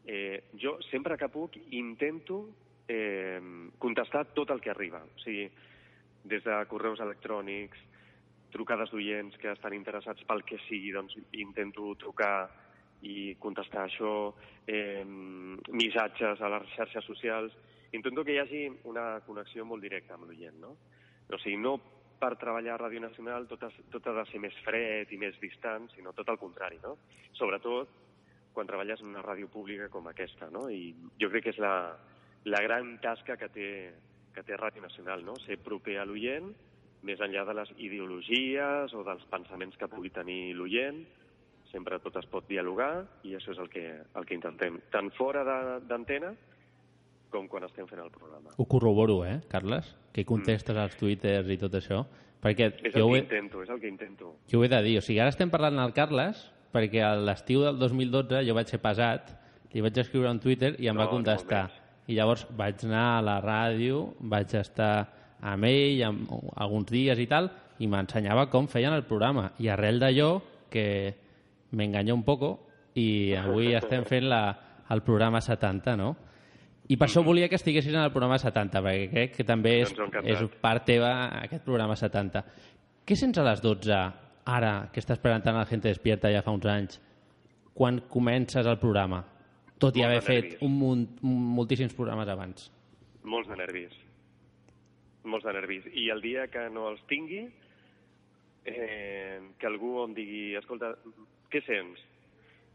[0.05, 2.39] eh, jo sempre que puc intento
[2.87, 3.41] eh,
[3.77, 5.03] contestar tot el que arriba.
[5.03, 5.45] O sigui,
[6.23, 7.77] des de correus electrònics,
[8.49, 12.49] trucades d'oients que estan interessats pel que sigui, doncs intento trucar
[13.01, 14.33] i contestar això,
[14.67, 17.53] eh, missatges a les xarxes socials.
[17.91, 20.75] Intento que hi hagi una connexió molt directa amb l'oient, no?
[21.29, 21.77] O sigui, no
[22.19, 25.37] per treballar a Ràdio Nacional tot, has, tot ha de ser més fred i més
[25.39, 26.97] distant, sinó tot el contrari, no?
[27.39, 27.89] Sobretot
[28.53, 30.67] quan treballes en una ràdio pública com aquesta, no?
[30.69, 31.95] I jo crec que és la,
[32.45, 33.69] la gran tasca que té,
[34.35, 35.37] que té Ràdio Nacional, no?
[35.45, 36.51] Ser proper a l'oient,
[37.07, 40.99] més enllà de les ideologies o dels pensaments que pugui tenir l'oient,
[41.71, 43.83] sempre tot es pot dialogar i això és el que,
[44.15, 46.33] el que intentem, tant fora de- d'antena
[47.29, 48.49] com quan estem fent el programa.
[48.57, 49.95] Ho corroboro, eh, Carles?
[50.11, 52.05] Que contestes als twitters i tot això.
[52.41, 54.35] Perquè És jo el ho, que he, intento, és el que intento.
[54.49, 54.97] jo ho he de dir.
[54.97, 58.79] O sigui, ara estem parlant al Carles perquè a l'estiu del 2012 jo vaig ser
[58.81, 59.35] pesat,
[59.73, 61.69] li vaig escriure un Twitter i em No, va contestar.
[62.07, 65.07] I llavors vaig anar a la ràdio, vaig estar
[65.41, 69.51] amb ell amb, alguns dies i tal, i m'ensenyava com feien el programa.
[69.59, 71.13] I arrel d'allò, que
[71.71, 72.55] m'enganya un poco,
[72.97, 74.41] i avui estem fent la,
[74.89, 76.15] el programa 70, no?
[76.89, 79.91] I per això volia que estiguessis en el programa 70, perquè crec que també és,
[80.23, 81.11] és part teva
[81.43, 82.41] aquest programa 70.
[83.05, 83.99] Què sents a les 12,
[84.49, 86.97] ara, que estàs presentant a la Gente Despierta ja fa uns anys,
[87.77, 89.21] quan comences el programa?
[89.79, 90.61] Tot i haver fet nervis.
[90.65, 92.71] un munt, moltíssims programes abans.
[93.23, 93.93] Molts de nervis.
[95.29, 95.85] Molts de nervis.
[95.93, 97.45] I el dia que no els tingui,
[98.65, 100.95] eh, que algú em digui, escolta,
[101.51, 102.01] què sents?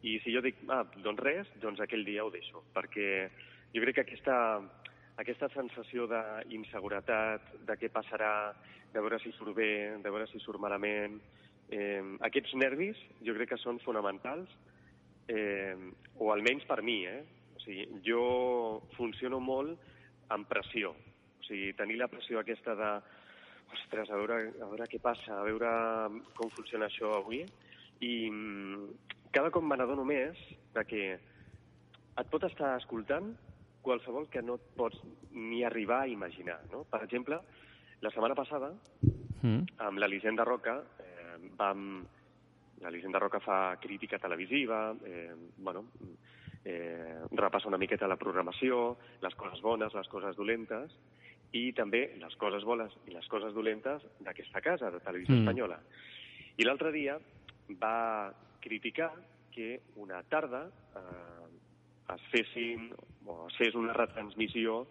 [0.05, 3.09] I si jo dic, ah, doncs res, doncs aquell dia ho deixo, perquè
[3.75, 4.37] jo crec que aquesta,
[5.23, 8.53] aquesta sensació d'inseguretat, de què passarà,
[8.93, 11.17] de veure si surt bé, de veure si surt malament,
[11.73, 14.51] eh, aquests nervis jo crec que són fonamentals,
[15.29, 15.75] eh,
[16.21, 17.23] o almenys per mi, eh?
[17.57, 18.23] O sigui, jo
[18.99, 19.81] funciono molt
[20.35, 20.93] amb pressió.
[20.93, 22.91] O sigui, tenir la pressió aquesta de
[23.75, 25.71] ostres, a veure, a veure què passa, a veure
[26.37, 27.43] com funciona això avui.
[28.01, 28.89] I mm,
[29.33, 30.39] cada cop me n'adono més
[30.75, 33.35] de que et pot estar escoltant
[33.83, 34.99] qualsevol que no et pots
[35.33, 36.61] ni arribar a imaginar.
[36.73, 36.85] No?
[36.91, 37.41] Per exemple,
[38.01, 38.73] la setmana passada,
[39.45, 39.67] Mm.
[39.77, 42.07] amb l'Elisenda Roca, eh, vam...
[42.81, 45.85] L'Elisenda Roca fa crítica televisiva, eh, bueno,
[46.65, 50.97] eh, repassa una miqueta la programació, les coses bones, les coses dolentes,
[51.53, 55.39] i també les coses bones i les coses dolentes d'aquesta casa, de Televisió Mm.
[55.45, 55.79] Espanyola.
[56.57, 57.19] I l'altre dia
[57.71, 59.13] va criticar
[59.51, 62.91] que una tarda eh, es fessin
[63.27, 64.85] o es fes una retransmissió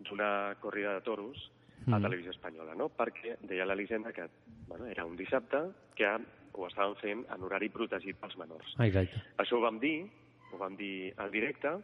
[0.00, 1.50] d'una corrida de toros
[1.86, 2.02] a Mm.
[2.02, 2.88] Televisió Espanyola, no?
[2.90, 4.26] perquè deia l'Elisenda que
[4.66, 5.60] bueno, era un dissabte
[5.94, 6.08] que
[6.52, 8.72] ho estaven fent en horari protegit pels menors.
[8.82, 9.20] Exacte.
[9.38, 10.08] Això ho vam dir,
[10.50, 11.76] ho vam dir en directe,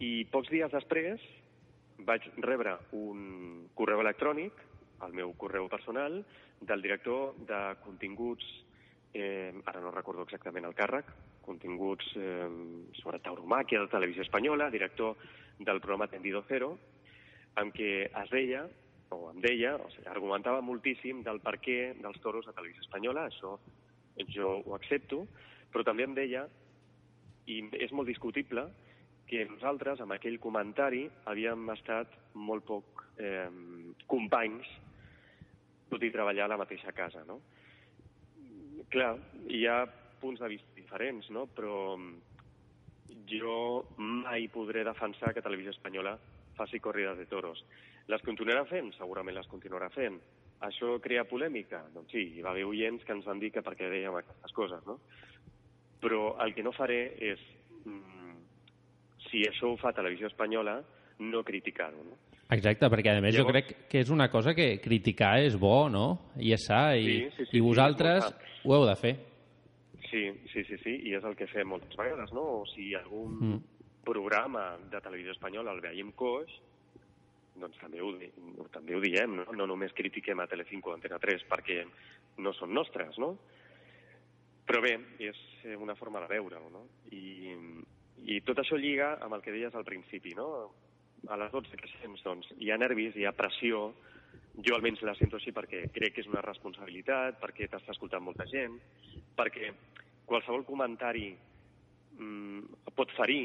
[0.00, 1.20] i pocs dies després
[2.06, 4.52] vaig rebre un correu electrònic,
[5.04, 6.22] al meu correu personal,
[6.64, 8.46] del director de continguts,
[9.14, 11.08] eh, ara no recordo exactament el càrrec,
[11.46, 12.48] continguts eh,
[13.00, 15.16] sobre tauromàquia de Televisió Espanyola, director
[15.58, 16.74] del programa Tendido Cero,
[17.62, 18.64] amb què es deia,
[19.14, 23.28] o em deia, o sigui, argumentava moltíssim del per què dels toros a Televisió Espanyola,
[23.30, 23.54] això
[24.34, 25.24] jo ho accepto,
[25.70, 26.48] però també em deia,
[27.46, 28.66] i és molt discutible,
[29.30, 33.48] que nosaltres, amb aquell comentari, havíem estat molt poc eh,
[34.10, 34.68] companys,
[35.90, 37.40] tot i treballar a la mateixa casa, no?
[38.92, 39.14] Clar,
[39.48, 39.84] hi ha
[40.20, 41.46] punts de vista diferents, no?
[41.52, 41.96] Però
[43.28, 43.56] jo
[43.98, 46.14] mai podré defensar que Televisió Espanyola
[46.56, 47.64] faci corrides de toros.
[48.08, 48.92] Les continuarà fent?
[48.98, 50.20] Segurament les continuarà fent.
[50.64, 51.82] Això crea polèmica?
[51.94, 54.54] Doncs sí, hi va haver oients que ens van dir que per què dèiem aquestes
[54.56, 55.00] coses, no?
[56.00, 57.00] Però el que no faré
[57.32, 57.40] és,
[57.84, 58.36] mm,
[59.28, 60.82] si això ho fa Televisió Espanyola,
[61.18, 62.18] no criticar-ho, no?
[62.50, 65.88] Exacte, perquè a més jo Llavors- crec que és una cosa que criticar és bo,
[65.88, 66.30] no?
[66.36, 69.14] I és sa, i, Sí, sí, sí, i sí, vosaltres molt ho heu de fer.
[70.10, 72.60] Sí, sí, sí, sí, i és el que fem moltes vegades, no?
[72.60, 73.62] O si algun Mm.
[74.04, 76.50] programa de televisió espanyola el veiem coix,
[77.56, 78.12] doncs també ho,
[78.70, 79.44] també ho diem, no?
[79.52, 81.84] No només critiquem a Telecinco o Antena 3 perquè
[82.38, 83.38] no són nostres, no?
[84.66, 86.86] Però bé, és eh, una forma de veure-ho, no?
[87.12, 87.54] I,
[88.24, 90.72] I tot això lliga amb el que deies al principi, no?
[91.28, 93.86] A les 12 que sents, doncs, hi ha nervis, hi ha pressió,
[94.62, 98.46] jo almenys la sento així perquè crec que és una responsabilitat, perquè t'està escoltant molta
[98.50, 98.76] gent,
[99.36, 99.72] perquè
[100.28, 101.32] qualsevol comentari
[102.18, 103.44] mm, pot ferir.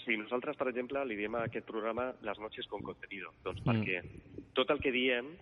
[0.00, 3.34] Sigui, nosaltres, per exemple, li diem a aquest programa les noches con contenido.
[3.44, 3.68] Doncs Mm.
[3.70, 4.02] perquè
[4.56, 5.34] tot el que diem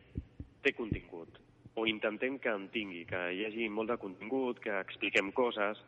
[0.63, 1.39] té contingut,
[1.75, 5.79] o intentem que en tingui, que hi hagi molt de contingut, que expliquem coses,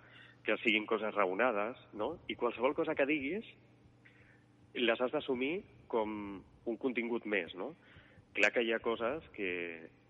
[0.45, 2.19] que siguin coses raonades, no?
[2.29, 3.45] I qualsevol cosa que diguis
[4.75, 7.75] les has d'assumir com un contingut més, no?
[8.37, 9.51] Clar que hi ha coses que,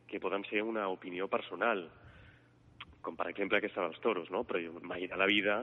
[0.08, 1.86] que poden ser una opinió personal,
[3.00, 4.44] com per exemple aquesta dels toros, no?
[4.44, 5.62] Però jo mai de la vida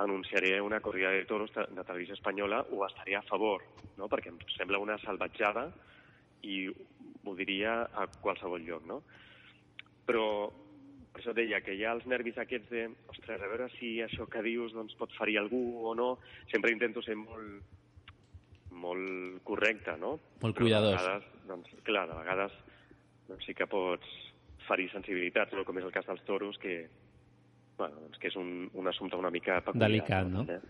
[0.00, 3.64] anunciaré una corrida de toros de, televisió espanyola o estaré a favor,
[3.98, 4.08] no?
[4.08, 5.66] Perquè em sembla una salvatjada
[6.46, 9.02] i ho diria a qualsevol lloc, no?
[10.06, 10.24] Però
[11.10, 14.28] per això deia que hi ha els nervis aquests de, ostres, a veure si això
[14.30, 16.10] que dius doncs, pot ferir algú o no.
[16.52, 17.66] Sempre intento ser molt,
[18.70, 20.16] molt correcte, no?
[20.42, 20.96] Molt Però cuidadós.
[20.96, 22.58] De vegades, doncs, clar, de vegades
[23.28, 24.18] doncs, sí que pots
[24.68, 25.64] ferir sensibilitats, no?
[25.66, 26.84] com és el cas dels toros, que,
[27.78, 29.88] bueno, doncs, que és un, un assumpte una mica peculiar.
[29.88, 30.46] Delicat, no?
[30.48, 30.60] Eh?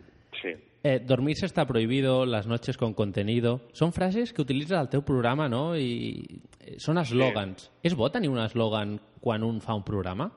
[0.40, 0.54] Sí.
[0.82, 3.58] Eh, dormirse está prohibido, las noches con contenido...
[3.76, 5.74] Són frases que utilitzes al teu programa, no?
[5.76, 6.22] I
[6.60, 7.68] eh, són eslògans.
[7.84, 10.30] És bo tenir un eslògan quan un fa un programa?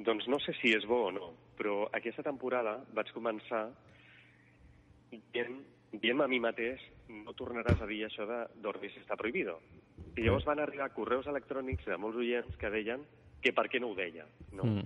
[0.00, 3.68] Doncs no sé si és bo o no, però aquesta temporada vaig començar
[5.12, 5.60] dient,
[5.92, 9.58] dient a mi mateix no tornaràs a dir això de dormir si està prohibido.
[10.16, 13.02] I llavors van arribar correus electrònics de molts oients que deien
[13.42, 14.26] que per què no ho deia.
[14.52, 14.64] No?
[14.64, 14.84] Mm.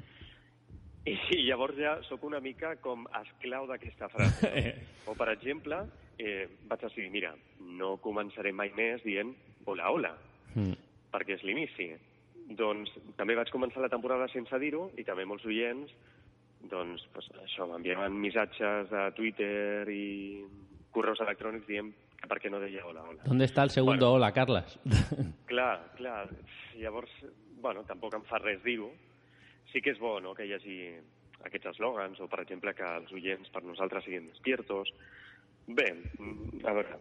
[1.05, 4.49] I llavors ja sóc una mica com esclau d'aquesta frase.
[4.49, 4.91] No?
[5.11, 5.83] O, per exemple,
[6.17, 9.35] eh, vaig decidir, mira, no començaré mai més dient
[9.67, 10.15] hola, hola,
[10.55, 10.77] Mm.
[11.11, 11.89] perquè és l'inici.
[12.55, 15.91] Doncs també vaig començar la temporada sense dir-ho i també molts oients
[16.71, 20.45] doncs, pues, això, m'enviaven missatges a Twitter i
[20.95, 23.25] correus electrònics dient que per què no deia hola, hola.
[23.27, 24.79] ¿Dónde está el segundo hola, Carles?
[25.51, 26.29] Clar, clar.
[26.79, 27.11] Llavors,
[27.61, 28.93] bueno, tampoc em fa res dir-ho.
[29.73, 30.79] Sí que és bo no, que hi hagi
[31.45, 34.93] aquests eslògans, o per exemple que els oients per nosaltres siguin despiertos.
[35.67, 35.89] Bé,
[36.65, 36.99] a veure,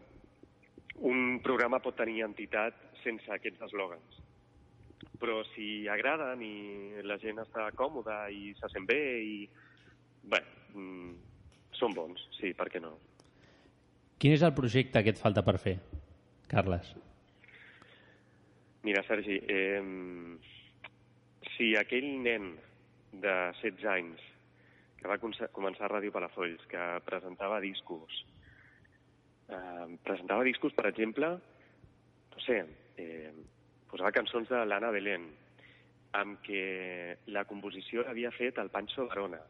[1.09, 4.21] un programa pot tenir entitat sense aquests eslògans.
[5.21, 9.37] Però si agraden i la gent està còmoda i se sent bé i...
[10.23, 10.39] Bé,
[10.73, 11.15] mm,
[11.75, 12.95] són bons, sí, per què no?
[14.23, 15.73] Quin és el projecte que et falta per fer,
[16.47, 16.93] Carles?
[18.87, 19.81] Mira, Sergi, eh,
[21.57, 22.53] si aquell nen
[23.11, 24.23] de 16 anys
[25.01, 28.23] que va començar a Ràdio Palafolls, que presentava discos,
[29.49, 31.35] eh, presentava discos, per exemple,
[32.31, 32.63] no sé,
[32.95, 33.35] eh,
[33.91, 35.33] posava cançons de l'Anna Belén,
[36.15, 39.43] amb què la composició l'havia fet el Pancho Barona.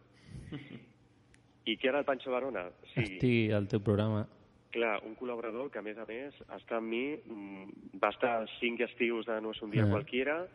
[1.69, 2.71] I què era el Pancho Barona?
[2.95, 4.25] Sí, Estic al teu programa.
[4.73, 8.81] Clar, un col·laborador que, a més a més, està amb mi, mm, va estar cinc
[8.81, 9.89] estius de No és un dia Ah.
[9.91, 10.47] qualquiera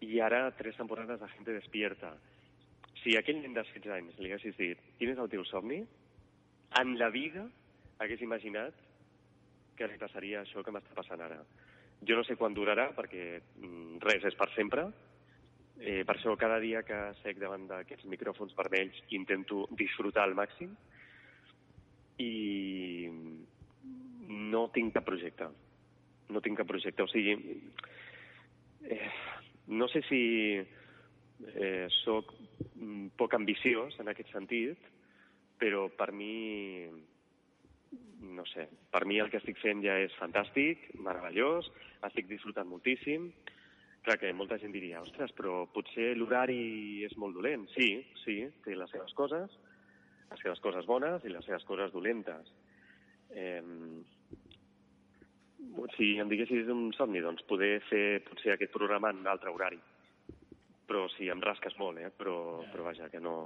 [0.00, 2.14] i ara tres temporades de Gente Despierta.
[3.02, 5.86] Si a aquell nen de 16 anys li haguessis dit quin és el teu somni,
[6.80, 7.48] en la vida
[7.98, 8.74] hagués imaginat
[9.76, 11.40] que li passaria això que m'està passant ara.
[12.02, 14.92] Jo no sé quan durarà, perquè mm, res és per sempre.
[15.80, 20.76] Eh, per això cada dia que sec davant d'aquests micròfons vermells intento disfrutar al màxim
[22.22, 23.08] i
[24.54, 25.48] no tinc cap projecte.
[26.30, 27.04] No tinc cap projecte.
[27.04, 27.34] O sigui,
[28.88, 29.10] eh,
[29.66, 30.20] no sé si
[30.58, 32.32] eh, sóc
[32.74, 34.78] mm, poc ambiciós en aquest sentit,
[35.58, 36.86] però per mi,
[38.34, 41.70] no sé, per mi el que estic fent ja és fantàstic, meravellós,
[42.10, 43.30] estic disfrutant moltíssim.
[44.04, 47.64] Clar que molta gent diria, ostres, però potser l'horari és molt dolent.
[47.72, 47.88] Sí,
[48.20, 49.54] sí, té les seves coses,
[50.30, 52.52] les seves coses bones i les seves coses dolentes.
[53.34, 53.62] Eh,
[55.96, 59.80] si em diguessis un somni, doncs poder fer potser aquest programa en un altre horari.
[60.84, 62.10] Però sí, em rasques molt, eh?
[62.16, 63.36] Però, però vaja, que no...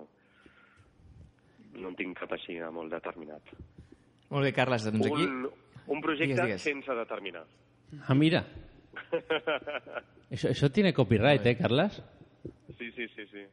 [1.78, 3.52] no en tinc cap així molt determinat.
[4.32, 5.28] Molt bé, Carles, doncs aquí...
[5.28, 5.46] Un,
[5.88, 6.66] un projecte Digues, digues.
[6.66, 7.44] sense determinar.
[8.06, 8.44] Ah, mira.
[10.30, 12.02] Eso, eso tiene copyright, eh, Carles?
[12.76, 13.46] Sí, sí, sí, sí.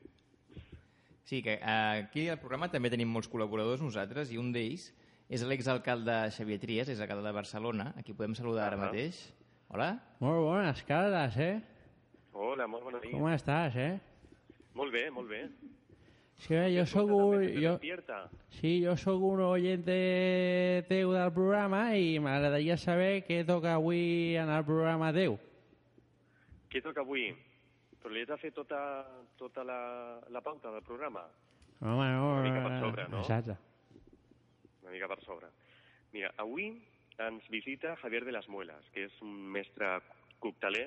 [1.26, 4.92] Sí, que eh, aquí al programa també tenim molts col·laboradors nosaltres i un d'ells
[5.26, 9.24] és l'exalcalde Xavier Trias, és alcalde de Barcelona, a qui podem saludar ara mateix.
[9.74, 9.96] Hola.
[10.20, 11.56] Muy buenas, Carles, eh?
[12.32, 13.12] Hola, molt bona nit.
[13.12, 13.98] ¿Cómo estás, eh?
[14.76, 15.48] Molt bé, molt bé.
[16.38, 17.42] Sí, jo sóc un...
[17.58, 17.74] Jo,
[18.60, 24.52] sí, jo sóc un oyente teu del programa i m'agradaria saber què toca avui en
[24.52, 25.40] el programa teu.
[26.70, 27.32] Què toca avui?
[28.06, 28.80] Però li he de fer tota,
[29.34, 29.80] tota la,
[30.30, 31.24] la pauta del programa?
[31.82, 33.22] Home, no, Una mica per sobre, no?
[33.24, 33.56] Exacte.
[34.84, 35.48] Una mica per sobre.
[36.14, 36.68] Mira, avui
[37.26, 39.90] ens visita Javier de las Muelas, que és un mestre
[40.44, 40.84] cocteler,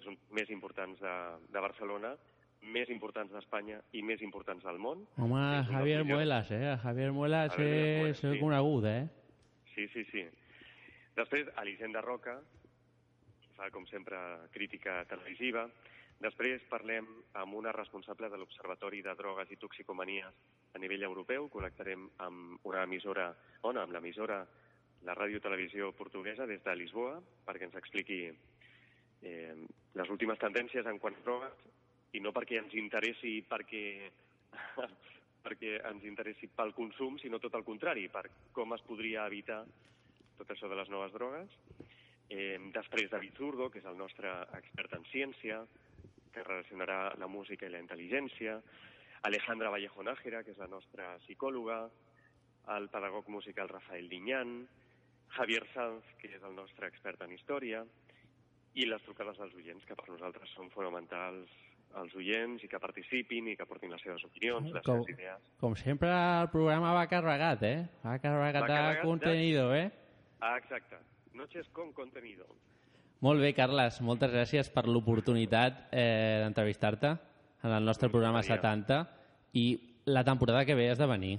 [0.00, 1.12] és un més importants de,
[1.46, 2.10] de Barcelona,
[2.74, 5.04] més importants d'Espanya i més importants del món.
[5.14, 6.00] Home, És Javier.
[6.08, 6.74] Muelas, eh?
[6.82, 8.40] Javier Muelas Javier Muelas, és sí.
[8.42, 9.04] conegut, eh?
[9.76, 10.26] Sí, sí, sí.
[11.22, 12.34] Després, Elisenda Roca,
[13.54, 14.18] fa, com sempre,
[14.50, 15.68] crítica televisiva.
[16.18, 17.06] Després parlem
[17.38, 20.40] amb una responsable de l'Observatori de Drogues i Toxicomanies
[20.74, 21.46] a nivell europeu.
[21.52, 23.28] Connectarem amb una emissora,
[23.70, 24.40] on, amb l'emissora,
[25.06, 29.54] la ràdio televisió portuguesa des de Lisboa, perquè ens expliqui eh,
[29.94, 31.62] les últimes tendències en quant a drogues,
[32.18, 33.84] i no perquè ens interessi perquè
[35.44, 39.62] perquè ens interessi pel consum, sinó tot el contrari, per com es podria evitar
[40.38, 41.54] tot això de les noves drogues.
[42.28, 45.62] Eh, després David Zurdo, que és el nostre expert en ciència,
[46.32, 48.58] que relacionarà la música i la intel·ligència.
[49.22, 51.88] Alejandra Vallejo Nájera, que és la nostra psicòloga.
[52.76, 54.66] El pedagog musical Rafael Diñán.
[55.36, 57.82] Javier Sanz, que és el nostre expert en història.
[58.74, 61.50] I les trucades dels oients, que per nosaltres són fonamentals
[61.98, 65.46] els oients i que participin i que portin les seves opinions, les Com, seves idees.
[65.58, 66.10] com sempre,
[66.42, 67.88] el programa va carregat, eh?
[68.04, 69.90] Va carregat Va de carregat de- contenido, eh?
[70.40, 70.96] Ah, exacte.
[71.32, 72.46] Noches con contenido.
[73.20, 74.00] Molt bé, Carles.
[74.04, 77.16] Moltes gràcies per l'oportunitat eh, d'entrevistar-te
[77.66, 78.58] en el nostre programa Maria.
[78.60, 78.98] 70
[79.58, 79.64] i
[80.06, 81.38] la temporada que ve has de venir.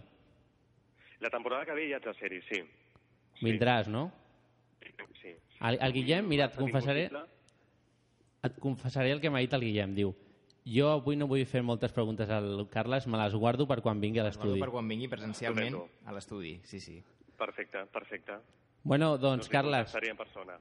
[1.20, 2.64] La temporada que ve ja haig de ser-hi, sí.
[3.40, 4.10] Vindràs, no?
[5.22, 5.36] Sí.
[5.60, 7.10] El, el Guillem, mira, et confessaré,
[8.48, 9.96] et confessaré el que m'ha dit el Guillem.
[9.96, 10.14] Diu,
[10.68, 14.20] jo avui no vull fer moltes preguntes al Carles, me les guardo per quan vingui
[14.20, 14.60] a l'estudi.
[14.60, 16.60] per quan vingui presencialment a l'estudi.
[16.64, 17.00] Sí, sí.
[17.40, 18.40] Perfecte, perfecte.
[18.84, 20.60] Bueno, doncs, li Carles, contestaré en persona.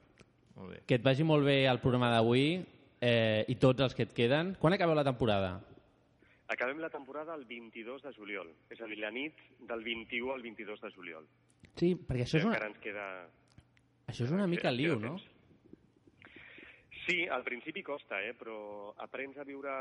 [0.59, 0.81] Molt bé.
[0.85, 2.59] que et vagi molt bé el programa d'avui
[2.99, 4.53] eh, i tots els que et queden.
[4.59, 5.53] Quan acabeu la temporada?
[6.49, 9.37] Acabem la temporada el 22 de juliol, és a dir, la nit
[9.69, 11.27] del 21 al 22 de juliol.
[11.77, 13.05] Sí, perquè això és una, Encara ens queda...
[14.09, 15.15] això és una mica queda liu, no?
[17.05, 18.33] Sí, al principi costa, eh?
[18.37, 19.71] però aprens a viure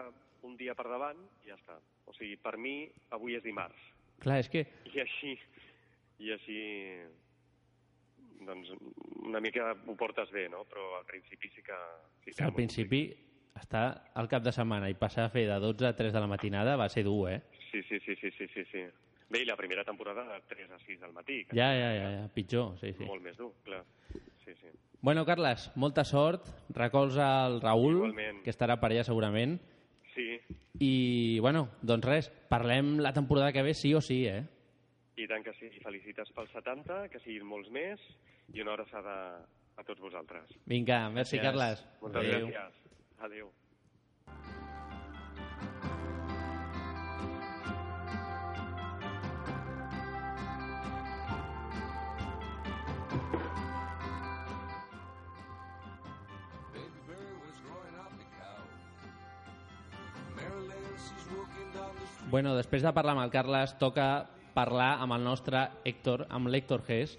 [0.46, 1.78] un dia per davant i ja està.
[2.06, 2.82] O sigui, per mi,
[3.16, 3.80] avui és dimarts.
[4.22, 4.62] Clar, és que
[4.92, 5.34] I així,
[6.24, 6.60] i així
[8.46, 8.70] doncs
[9.26, 10.64] una mica ho portes bé, no?
[10.68, 11.78] Però al principi sí que...
[12.24, 13.02] Sí que al principi
[13.58, 16.30] estar al cap de setmana i passar a fer de 12 a 3 de la
[16.30, 17.40] matinada va ser dur, eh?
[17.72, 18.84] Sí, sí, sí, sí, sí, sí, sí.
[19.28, 21.44] Bé, i la primera temporada de 3 a 6 del matí.
[21.44, 23.04] que Ja, ja, ja, ja pitjor, sí, sí.
[23.04, 23.82] Molt més dur, clar.
[24.44, 24.70] Sí, sí.
[25.00, 26.48] Bueno, Carles, molta sort.
[26.74, 28.42] Recolza el Raül, Igualment.
[28.42, 29.58] que estarà per allà segurament.
[30.14, 30.40] Sí,
[30.80, 34.44] I, bueno, doncs res, parlem la temporada que ve sí o sí, eh?
[35.18, 35.70] I tant que sí.
[35.82, 38.02] Felicites pel 70, que siguin molts més,
[38.54, 39.14] i una abraçada
[39.78, 40.52] a tots vosaltres.
[40.66, 41.46] Vinga, merci, Gràcies.
[41.46, 41.86] Carles.
[42.02, 42.52] Moltes Adéu.
[42.52, 42.84] gràcies.
[43.28, 43.50] Adéu.
[62.30, 66.82] Bueno, després de parlar amb el Carles, toca parlar amb el nostre Héctor, amb l'Héctor
[66.88, 67.14] Gés.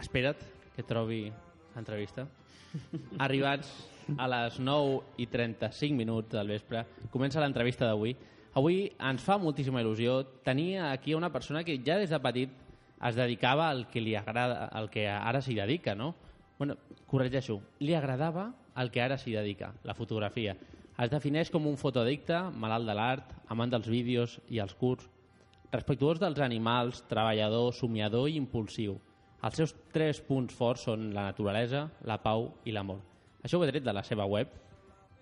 [0.00, 0.40] Espera't
[0.74, 1.28] que trobi
[1.76, 2.26] l'entrevista.
[3.26, 3.70] Arribats
[4.18, 6.82] a les 9 i 35 minuts del vespre,
[7.14, 8.16] comença l'entrevista d'avui.
[8.58, 12.50] Avui ens fa moltíssima il·lusió tenir aquí una persona que ja des de petit
[13.04, 16.14] es dedicava al que li agrada, al que ara s'hi dedica, no?
[16.58, 16.76] Bueno,
[17.10, 20.56] corregeixo, li agradava el que ara s'hi dedica, la fotografia.
[20.98, 25.10] Es defineix com un fotodicte, malalt de l'art, amant dels vídeos i els curts,
[25.72, 28.98] respectuós dels animals, treballador, somiador i impulsiu.
[29.44, 33.02] Els seus tres punts forts són la naturalesa, la pau i l'amor.
[33.44, 34.52] Això ho he tret de la seva web.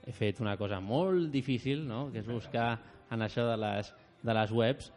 [0.06, 2.08] He fet una cosa molt difícil, no?
[2.12, 2.76] que és buscar
[3.10, 4.92] en això de les, de les webs.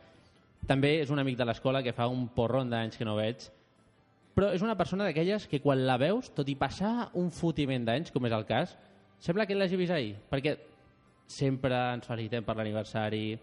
[0.69, 3.49] També és un amic de l'escola que fa un porron d'anys que no veig,
[4.35, 8.11] però és una persona d'aquelles que quan la veus, tot i passar un fotiment d'anys,
[8.11, 8.73] com és el cas,
[9.23, 10.57] sembla que l'hagi vist ahir, perquè
[11.31, 13.37] sempre ens felicitem per l'aniversari.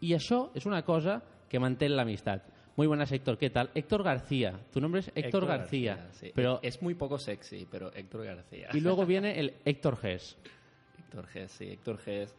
[0.00, 2.42] I això és una cosa que mantén la amistad.
[2.76, 3.38] Muy buenas, Héctor.
[3.38, 3.70] ¿Qué tal?
[3.74, 4.60] Héctor García.
[4.72, 6.08] Tu nombre es Héctor, García.
[6.12, 6.30] sí.
[6.34, 8.68] Pero, Es muy poco sexy, pero Héctor García.
[8.72, 10.36] y luego viene el Héctor Gess.
[10.98, 12.36] Héctor Gess, sí, Héctor Gess.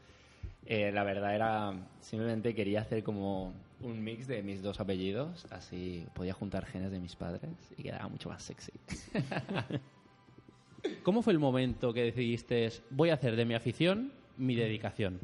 [0.66, 6.06] Eh, la verdad era, simplemente quería hacer como un mix de mis dos apellidos, así
[6.14, 8.72] podía juntar genes de mis padres y quedaba mucho más sexy.
[11.04, 15.20] ¿Cómo fue el momento que decidiste voy a hacer de mi afición mi dedicación?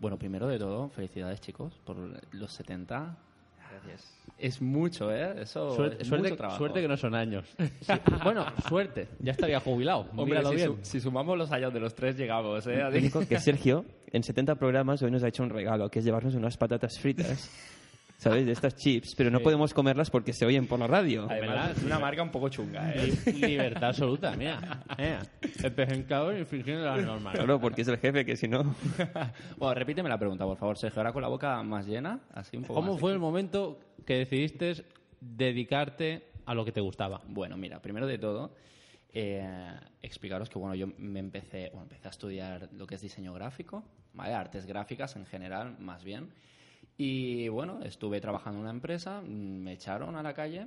[0.00, 1.96] Bueno, primero de todo, felicidades chicos por
[2.32, 3.16] los 70.
[3.70, 4.16] Gracias.
[4.38, 5.42] Es mucho, ¿eh?
[5.42, 6.58] Eso Suerte, es suerte- mucho trabajo.
[6.58, 7.46] suerte que no son años.
[7.82, 7.92] Sí,
[8.24, 9.08] bueno, suerte.
[9.20, 10.06] Ya estaría jubilado.
[10.16, 10.68] Hombre, Míralo si, bien.
[10.68, 12.76] su- si sumamos los años de los tres llegamos, ¿eh?
[12.78, 16.04] Lo único que Sergio, en 70 programas, hoy nos ha hecho un regalo, que es
[16.04, 17.50] llevarnos unas patatas fritas,
[18.20, 18.44] ¿sabes?
[18.44, 19.44] De estas chips, pero no Sí.
[19.44, 21.26] podemos comerlas porque se oyen por la radio.
[21.30, 23.12] Además, es una marca un poco chunga, ¿eh?
[23.26, 24.82] Li- Libertad absoluta, mira.
[24.98, 25.22] mira.
[25.64, 27.34] El pescado infringiendo las normas.
[27.34, 28.62] Claro, porque es el jefe, que si no...
[29.56, 31.00] Bueno, repíteme la pregunta, por favor, Sergio.
[31.00, 34.14] Ahora con la boca más llena, así un poco ¿Cómo más fue el momento que
[34.18, 34.84] decidiste
[35.20, 37.22] dedicarte a lo que te gustaba?
[37.26, 38.54] Bueno, mira, primero de todo,
[39.12, 43.32] eh, explicaros que bueno, yo me empecé, bueno, empecé a estudiar lo que es diseño
[43.32, 43.82] gráfico,
[44.14, 44.34] ¿vale?
[44.34, 46.28] artes gráficas en general, más bien.
[47.02, 49.26] Y bueno, estuve trabajando en una empresa, mm,
[49.62, 50.66] me echaron a la calle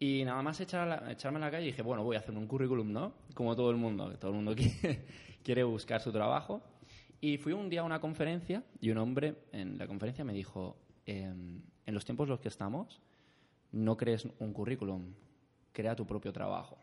[0.00, 2.36] y nada más echar a la- echarme a la calle dije, bueno, voy a hacer
[2.36, 3.12] un currículum, ¿no?
[3.32, 5.04] Como todo el mundo, que todo el mundo quiere,
[5.44, 6.62] quiere buscar su trabajo.
[7.20, 10.78] Y fui un día a una conferencia y un hombre en la conferencia me dijo,
[11.06, 13.00] em, en los tiempos en los que estamos,
[13.70, 15.14] no crees un currículum,
[15.72, 16.76] crea tu propio trabajo.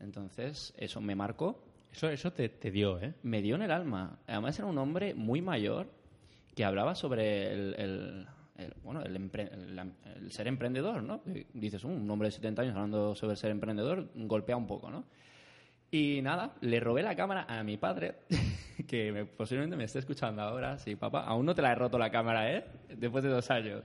[0.00, 1.62] Entonces, eso me marcó.
[1.92, 3.12] Eso, eso te, te dio, ¿eh?
[3.24, 4.20] Me dio en el alma.
[4.26, 6.02] Además, era un hombre muy mayor
[6.54, 8.26] que hablaba sobre el, el-
[8.56, 11.22] el- bueno, el, empre- el- ser emprendedor, ¿no?
[11.52, 15.04] Dices, "Uh, un hombre de 70 años hablando sobre ser emprendedor, golpea un poco, ¿no?
[15.90, 18.14] Y nada, le robé la cámara a mi padre,
[18.88, 20.78] que me- posiblemente me esté escuchando ahora.
[20.78, 22.64] Sí, papá, aún no te la he roto la cámara, ¿eh?
[22.96, 23.82] Después de dos años.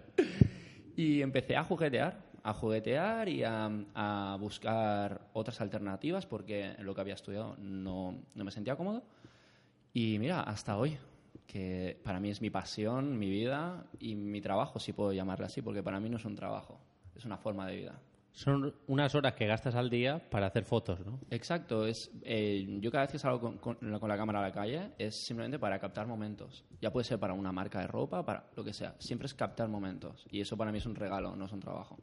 [0.95, 7.01] Y empecé a juguetear, a juguetear y a, a buscar otras alternativas porque lo que
[7.01, 9.03] había estudiado no, no me sentía cómodo.
[9.93, 10.97] Y mira, hasta hoy,
[11.51, 15.63] que para mí es mi pasión, mi vida y mi trabajo, si puedo llamarle así,
[15.63, 16.79] porque para mí no es un trabajo,
[17.15, 17.99] es una forma de vida.
[18.31, 21.19] Son unas horas que gastas al día para hacer fotos, ¿no?
[21.31, 24.43] Exacto, es eh, yo cada vez que salgo con, con la- con la cámara a
[24.43, 26.63] la calle es simplemente para captar momentos.
[26.79, 28.95] Ya puede ser para una marca de ropa, para lo que sea.
[28.99, 31.97] Siempre es captar momentos y eso para mí es un regalo, no es un trabajo.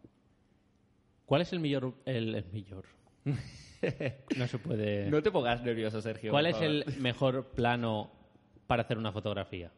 [1.25, 1.95] ¿Cuál es el mejor...
[2.05, 2.85] El, el mejor?
[4.37, 5.09] no se puede...
[5.11, 6.33] No te pongas nervioso, Sergio.
[6.33, 8.11] ¿Cuál es el mejor plano
[8.67, 9.71] para hacer una fotografía?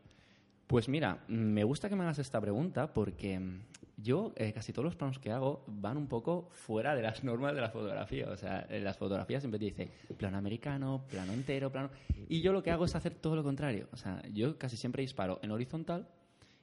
[0.67, 3.41] Pues mira, me gusta que me hagas esta pregunta porque
[3.97, 7.55] yo eh, casi todos los planos que hago van un poco fuera de las normas
[7.55, 8.29] de la fotografía.
[8.31, 11.91] O sea, en las fotografías siempre te dice plano americano, plano entero, plano...
[12.29, 13.89] Y yo lo que hago es hacer todo lo contrario.
[13.93, 16.07] O sea, yo casi siempre disparo en horizontal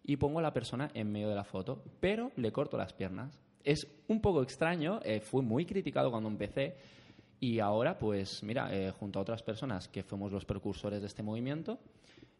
[0.03, 3.39] y pongo a la persona en medio de la foto, pero le corto las piernas.
[3.63, 6.75] Es un poco extraño, eh, fue muy criticado cuando empecé
[7.39, 11.23] y ahora, pues mira, eh, junto a otras personas que fuimos los precursores de este
[11.23, 11.79] movimiento,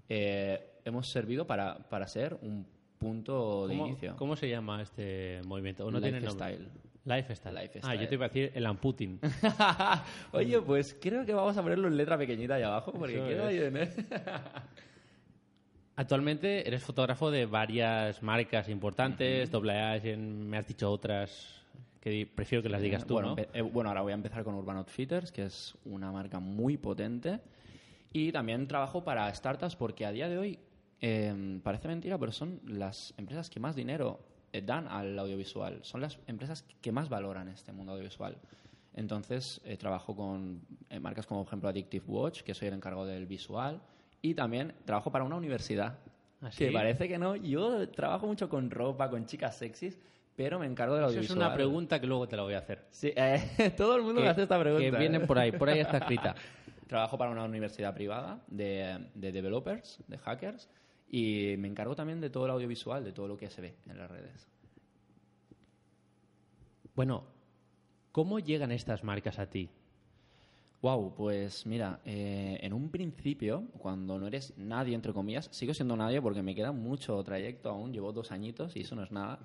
[0.07, 2.65] eh, hemos servido para, para ser un
[2.97, 4.15] punto de ¿Cómo, inicio.
[4.15, 5.85] cómo se llama este movimiento?
[5.85, 6.19] ¿O no tiene?
[6.19, 6.69] Lifestyle.
[7.05, 7.55] Lifestyle.
[7.55, 7.97] Lifestyle.
[7.97, 9.19] Ah, yo te iba a decir el amputing.
[10.31, 13.77] Oye, pues creo que vamos a ponerlo en letra pequeñita ahí abajo, porque queda bien,
[13.77, 13.89] ¿eh?
[15.97, 21.64] Actualmente eres fotógrafo de varias marcas importantes, doble A, me has dicho otras
[22.05, 23.43] que prefiero que las digas tú, bueno, ¿no?
[23.51, 27.39] eh, bueno, ahora voy a empezar con Urban Outfitters, que es una marca muy potente.
[28.13, 30.59] Y también trabajo para startups porque a día de hoy,
[31.01, 34.19] eh, parece mentira, pero son las empresas que más dinero
[34.53, 35.79] eh, dan al audiovisual.
[35.81, 38.37] Son las empresas que más valoran este mundo audiovisual.
[38.93, 43.07] Entonces, eh, trabajo con eh, marcas como, por ejemplo, Addictive Watch, que soy el encargado
[43.07, 43.81] del visual.
[44.21, 45.97] Y también trabajo para una universidad.
[46.39, 46.65] ¿Ah, sí?
[46.65, 47.35] Que parece que no.
[47.35, 49.97] Yo trabajo mucho con ropa, con chicas sexys,
[50.35, 51.47] pero me encargo del Eso es audiovisual.
[51.47, 52.85] una pregunta que luego te la voy a hacer.
[52.91, 54.83] Sí, eh, todo el mundo me hace esta pregunta.
[54.83, 55.27] Que viene ¿eh?
[55.27, 56.35] por ahí, por ahí está escrita.
[56.87, 60.69] Trabajo para una universidad privada de, de developers, de hackers,
[61.09, 63.97] y me encargo también de todo el audiovisual, de todo lo que se ve en
[63.97, 64.47] las redes.
[66.95, 67.23] Bueno,
[68.11, 69.69] ¿cómo llegan estas marcas a ti?
[70.81, 75.97] Wow, pues mira, eh, en un principio, cuando no eres nadie, entre comillas, sigo siendo
[75.97, 79.39] nadie porque me queda mucho trayecto aún, llevo dos añitos y eso no es nada.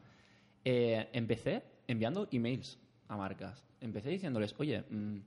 [0.64, 3.64] Eh, empecé enviando emails a marcas.
[3.80, 5.18] Empecé diciéndoles, oye, mm,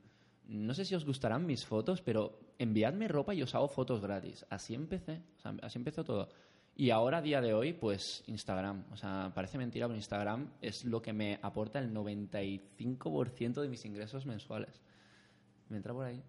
[0.48, 4.46] no sé si os gustarán mis fotos, pero enviadme ropa y os hago fotos gratis.
[4.50, 5.22] Así empecé,
[5.62, 6.30] así empezó todo.
[6.76, 8.86] Y ahora, a día de hoy, pues Instagram.
[8.92, 13.86] O sea, parece mentira, pero Instagram es lo que me aporta el 95% de mis
[13.86, 14.82] ingresos mensuales.
[15.70, 16.24] Me entra por ahí.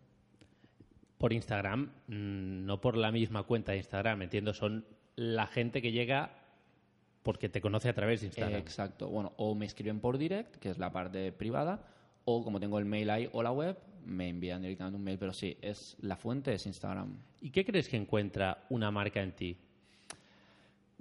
[1.16, 4.84] Por Instagram, mm, no por la misma cuenta de Instagram, entiendo, son
[5.16, 6.43] la gente que llega
[7.24, 8.60] porque te conoce a través de Eh, Instagram.
[8.60, 9.08] exacto.
[9.08, 11.84] Bueno, o me escriben por direct, que es la parte privada,
[12.24, 15.18] o como tengo el mail ahí o la web, me envían directamente un mail.
[15.18, 17.16] Pero sí, es la fuente es Instagram.
[17.40, 19.56] ¿Y qué crees que encuentra una marca en ti?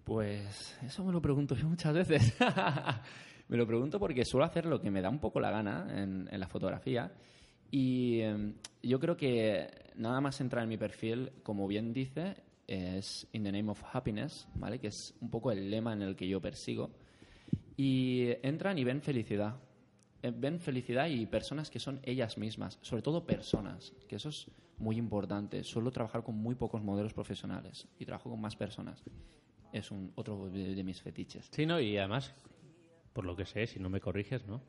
[0.04, 2.34] Pues eso me lo pregunto yo muchas veces.
[3.48, 6.28] me lo pregunto porque suelo hacer lo que me da un poco la gana en,
[6.32, 7.12] en la fotografía.
[7.72, 8.54] Y eh,
[8.84, 12.36] yo creo que nada más entrar en mi perfil, como bien dice,
[12.68, 14.80] es In the Name of Happiness, ¿vale?
[14.80, 16.92] Que es un poco el lema en el que yo persigo.
[17.76, 19.56] Y entran y ven felicidad.
[20.24, 24.48] Eh, Ven felicidad y personas que son ellas mismas, sobre todo personas, que eso es
[24.78, 25.64] muy importante.
[25.64, 29.04] Suelo trabajar con muy pocos modelos profesionales y trabajo con más personas.
[29.74, 31.50] Es un, otro de, mis fetiches.
[31.52, 31.80] Sí, ¿no?
[31.80, 32.34] Y además,
[33.12, 34.62] por lo que sé, si no me corriges, ¿no?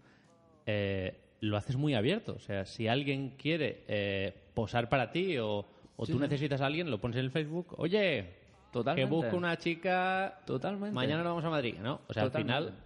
[0.67, 2.35] Eh, lo haces muy abierto.
[2.35, 5.67] O sea, si alguien quiere eh, posar para ti o,
[5.97, 6.23] o Sí, tú sí.
[6.23, 7.75] necesitas a alguien, lo pones en el Facebook.
[7.79, 8.29] Oye,
[8.73, 9.09] Totalmente.
[9.09, 10.41] que busco una chica.
[10.47, 10.95] Totalmente.
[10.95, 12.01] Mañana nos vamos a Madrid, ¿no?
[12.09, 12.53] O sea, Totalmente.
[12.53, 12.79] al final.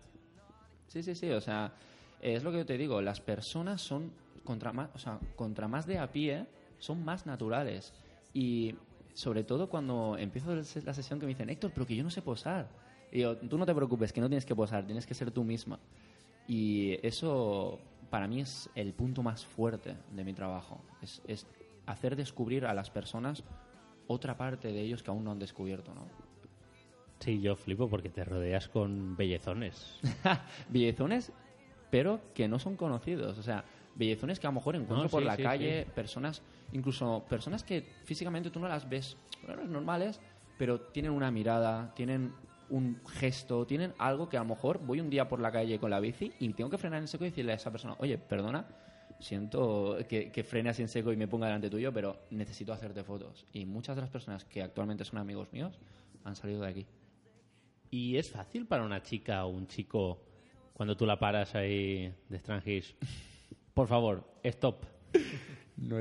[0.89, 1.31] Sí, sí, sí.
[1.31, 1.73] O sea,
[2.21, 3.01] es lo que yo te digo.
[3.01, 4.11] Las personas son
[4.45, 6.47] contra más, o sea, contra más de a pie,
[6.79, 7.93] son más naturales.
[8.35, 8.75] Y
[9.15, 12.23] sobre todo cuando empiezo la sesión que me dicen, Héctor, pero que yo no sé
[12.23, 12.69] posar.
[13.11, 15.43] Y yo, tú no te preocupes, que no tienes que posar, tienes que ser tú
[15.45, 15.79] misma.
[16.47, 17.79] Y eso
[18.11, 20.81] para mí es el punto más fuerte de mi trabajo.
[21.03, 21.47] Es, es
[21.91, 23.45] hacer descubrir a las personas
[24.07, 26.07] otra parte de ellos que aún no han descubierto, ¿no?
[27.21, 29.99] Sí, yo flipo porque te rodeas con bellezones.
[30.69, 31.33] bellezones,
[31.91, 33.39] pero que no son conocidos.
[33.39, 33.65] O sea,
[33.97, 35.91] bellezones que a lo mejor encuentro No, por sí, la sí, calle, sí.
[35.95, 40.21] personas, incluso personas que físicamente tú no las ves bueno, normales,
[40.57, 42.33] pero tienen una mirada, tienen
[42.71, 45.91] un gesto, tienen algo que a lo mejor voy un día por la calle con
[45.91, 48.67] la bici y tengo que frenar en seco y decirle a esa persona, oye, perdona,
[49.21, 53.05] siento que, que frene así en seco y me ponga delante tuyo, pero necesito hacerte
[53.05, 53.47] fotos.
[53.53, 55.79] Y muchas de las personas que actualmente son amigos míos
[56.25, 56.87] han salido de aquí.
[57.91, 60.21] ¿Y es fácil para una chica o un chico
[60.73, 62.95] cuando tú la paras ahí de Strangis?
[63.75, 64.85] Por favor, stop.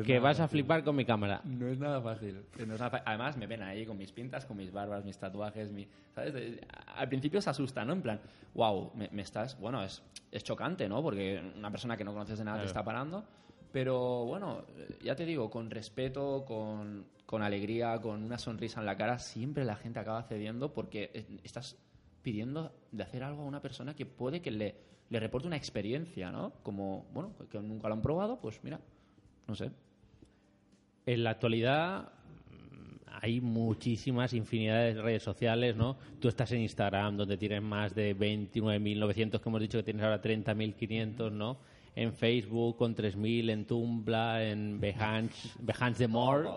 [0.06, 1.42] Que vas a flipar con mi cámara.
[1.44, 2.42] No es nada fácil.
[2.66, 5.18] No es nada fa- Además, me ven ahí con mis pintas, con mis barbas, mis
[5.18, 6.60] tatuajes, mi, ¿sabes?
[6.96, 7.94] Al principio se asusta, ¿no?
[7.94, 8.20] En plan,
[8.54, 9.60] wow, me, me estás...
[9.60, 10.02] Bueno, es,
[10.32, 11.02] es chocante, ¿no?
[11.04, 12.68] Porque una persona que no conoces de nada te Claro.
[12.70, 13.24] está parando.
[13.72, 14.64] Pero bueno,
[15.04, 19.66] ya te digo, con respeto, con, con alegría, con una sonrisa en la cara, siempre
[19.66, 21.78] la gente acaba cediendo porque estás
[22.24, 24.76] pidiendo de hacer algo a una persona que puede que le,
[25.10, 26.54] le reporte una experiencia, ¿no?
[26.64, 28.80] Como, bueno, que nunca lo han probado, pues mira,
[29.48, 29.70] no sé.
[31.06, 32.10] En la actualidad
[32.50, 35.98] mm, hay muchísimas infinidades de redes sociales, ¿no?
[36.20, 40.22] Tú estás en Instagram, donde tienes más de 29.900, que hemos dicho que tienes ahora
[40.22, 41.58] 30.500, ¿no?
[41.96, 46.48] En Facebook con 3.000, en Tumblr, en Behance, Behance de More.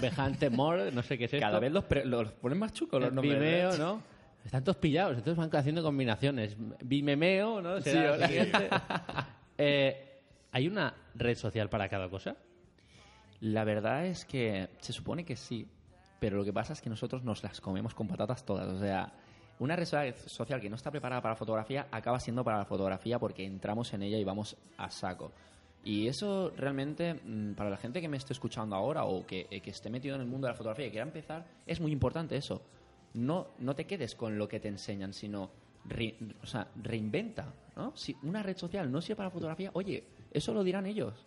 [0.00, 1.44] Behance de More, no sé qué es esto.
[1.46, 3.38] Cada vez los, pre- los ponen más chucos los nombres.
[3.38, 3.78] Vimeo, ¿eh?
[3.78, 4.00] ¿no?
[4.44, 6.56] Están todos pillados, entonces van haciendo combinaciones.
[6.84, 7.78] Vimemeo, ¿no?
[7.80, 8.28] Sí, Será.
[9.58, 10.05] Eh,
[10.56, 12.34] ¿Hay una red social para cada cosa?
[13.40, 15.68] La verdad es que se supone que sí,
[16.18, 18.66] pero lo que pasa es que nosotros nos las comemos con patatas todas.
[18.68, 19.12] O sea,
[19.58, 22.64] una red so- social que no está preparada para la fotografía acaba siendo para la
[22.64, 25.30] fotografía porque entramos en ella y vamos a saco.
[25.84, 29.60] Y eso realmente, mm, para la gente que me esté escuchando ahora o que, eh,
[29.60, 32.34] que esté metido en el mundo de la fotografía y quiera empezar, es muy importante
[32.34, 32.62] eso.
[33.12, 35.50] No, no te quedes con lo que te enseñan, sino
[35.84, 37.52] re- o sea, reinventa.
[37.76, 37.94] ¿no?
[37.94, 40.02] Si una red social no sirve para la fotografía, oye,
[40.32, 41.26] eso lo dirán ellos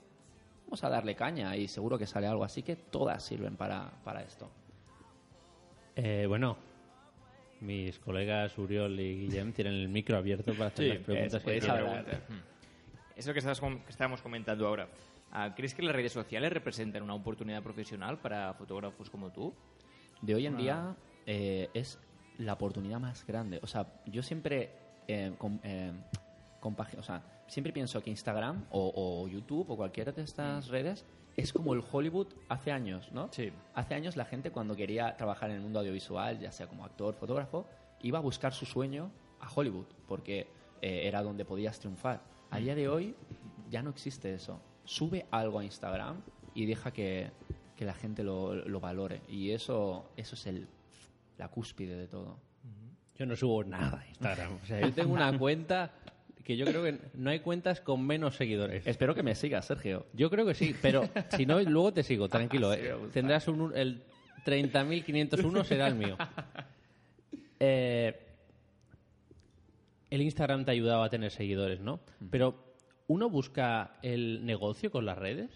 [0.65, 2.43] vamos a darle caña y seguro que sale algo.
[2.43, 4.51] Así que todas sirven para, para esto.
[5.95, 6.57] Eh, bueno,
[7.61, 11.33] mis colegas Uriol y Guillem tienen el micro abierto para hacer Sí, las preguntas.
[11.33, 11.77] es- que quieran.
[11.79, 12.21] hablar.
[13.15, 14.87] Es lo que, estás que estábamos comentando ahora.
[15.31, 19.53] Ah, ¿Crees que las redes sociales representan una oportunidad profesional para fotógrafos como tú?
[20.21, 20.95] De hoy en Una- día
[21.25, 21.99] eh, es
[22.37, 23.59] la oportunidad más grande.
[23.61, 24.71] O sea, yo siempre
[25.07, 25.91] eh, com- eh,
[26.61, 31.05] o sea, siempre pienso que Instagram o, o YouTube o cualquiera de estas redes
[31.37, 33.29] es como el Hollywood hace años, ¿no?
[33.31, 33.51] Sí.
[33.73, 37.15] Hace años la gente cuando quería trabajar en el mundo audiovisual, ya sea como actor,
[37.15, 37.65] fotógrafo,
[38.01, 40.47] iba a buscar su sueño a Hollywood porque
[40.81, 42.21] eh, era donde podías triunfar.
[42.51, 43.15] A día de hoy
[43.69, 44.59] ya no existe eso.
[44.83, 46.21] Sube algo a Instagram
[46.53, 47.31] y deja que,
[47.75, 49.21] que la gente lo, lo valore.
[49.27, 50.67] Y eso, eso es el,
[51.37, 52.37] la cúspide de todo.
[53.15, 54.59] Yo no subo nada a Instagram.
[54.63, 55.91] O sea, yo tengo una cuenta
[56.49, 58.87] que yo creo que no hay cuentas con menos seguidores.
[58.87, 60.07] Espero que me sigas, Sergio.
[60.13, 62.73] Yo creo que sí, pero si no, luego te sigo, tranquilo.
[62.73, 62.95] Sí, ¿eh?
[63.13, 64.01] Tendrás un, el
[64.47, 66.17] 30.501 será el mío.
[67.61, 68.17] Eh,
[70.09, 71.99] el Instagram te ha ayudado a tener seguidores, ¿no?
[72.31, 72.73] Pero
[73.07, 75.51] uno busca el negocio con las redes.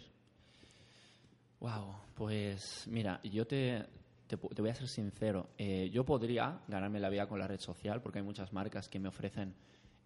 [1.62, 3.86] Wow, pues mira, yo te,
[4.28, 5.50] te voy a ser sincero.
[5.58, 9.00] eh, yo podría ganarme la vida con la red social porque hay muchas marcas que
[9.00, 9.56] me ofrecen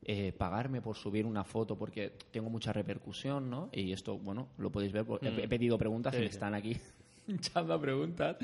[0.03, 3.69] eh, pagarme por subir una foto porque tengo mucha repercusión, ¿no?
[3.73, 5.05] Y esto, bueno, lo podéis ver.
[5.05, 5.39] porque Mm.
[5.39, 6.29] He, pedido preguntas Sí, y sí.
[6.29, 6.77] están aquí
[7.27, 8.37] echando preguntas.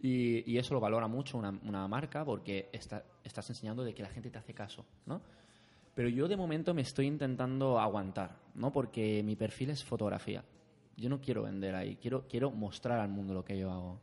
[0.00, 4.02] Y, y eso lo valora mucho una, una marca porque está- estás enseñando de que
[4.02, 5.22] la gente te hace caso, ¿no?
[5.94, 8.70] Pero yo de momento me estoy intentando aguantar, ¿no?
[8.70, 10.44] Porque mi perfil es fotografía.
[10.98, 13.98] Yo no quiero vender ahí, quiero, quiero mostrar al mundo lo que yo hago.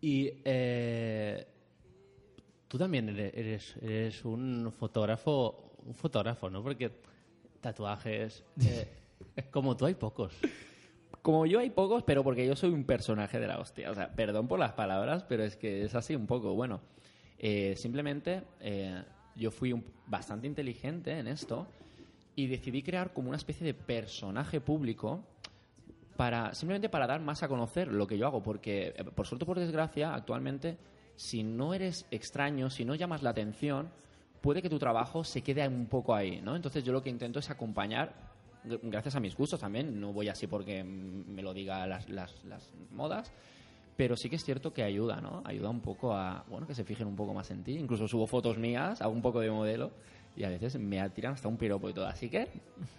[0.00, 1.46] Y eh,
[2.68, 6.62] tú también eres, eres, un fotógrafo, un fotógrafo, ¿no?
[6.62, 6.90] Porque
[7.60, 8.88] tatuajes, eh,
[9.50, 10.34] como tú hay pocos.
[11.22, 13.90] Como yo hay pocos, pero porque yo soy un personaje de la hostia.
[13.90, 16.54] O sea, perdón por las palabras, pero es que es así un poco.
[16.54, 16.80] Bueno,
[17.38, 19.02] eh, simplemente eh,
[19.34, 21.66] yo fui un- bastante inteligente en esto
[22.36, 25.24] y decidí crear como una especie de personaje público
[26.16, 29.46] para simplemente para dar más a conocer lo que yo hago porque por suerte o
[29.46, 30.78] por desgracia actualmente
[31.16, 33.90] si no eres extraño si no llamas la atención
[34.40, 37.38] puede que tu trabajo se quede un poco ahí no entonces yo lo que intento
[37.38, 38.12] es acompañar
[38.64, 42.44] gr- gracias a mis gustos también no voy así porque me lo diga las, las,
[42.44, 43.32] las modas
[43.96, 46.84] pero sí que es cierto que ayuda no ayuda un poco a bueno que se
[46.84, 47.78] fijen un poco más en ti.
[47.78, 49.90] Incluso subo fotos mías hago un poco de modelo
[50.36, 52.06] y a veces me tiran hasta un piropo y todo.
[52.06, 52.46] Así que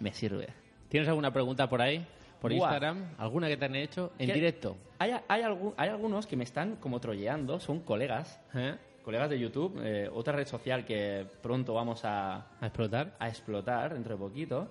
[0.00, 0.48] me sirve.
[0.88, 2.04] ¿Tienes alguna pregunta por ahí?
[2.40, 2.58] ¿Por Buah.
[2.68, 3.14] Instagram?
[3.18, 4.12] ¿Alguna que te han hecho?
[4.18, 4.76] En directo.
[4.98, 8.76] Hay, hay, algu- hay algunos que me están como trolleando, son colegas, ¿Eh?
[9.04, 13.14] colegas de YouTube, eh, otra red social que pronto vamos a, ¿A explotar?
[13.18, 14.68] a explotar dentro de poquito.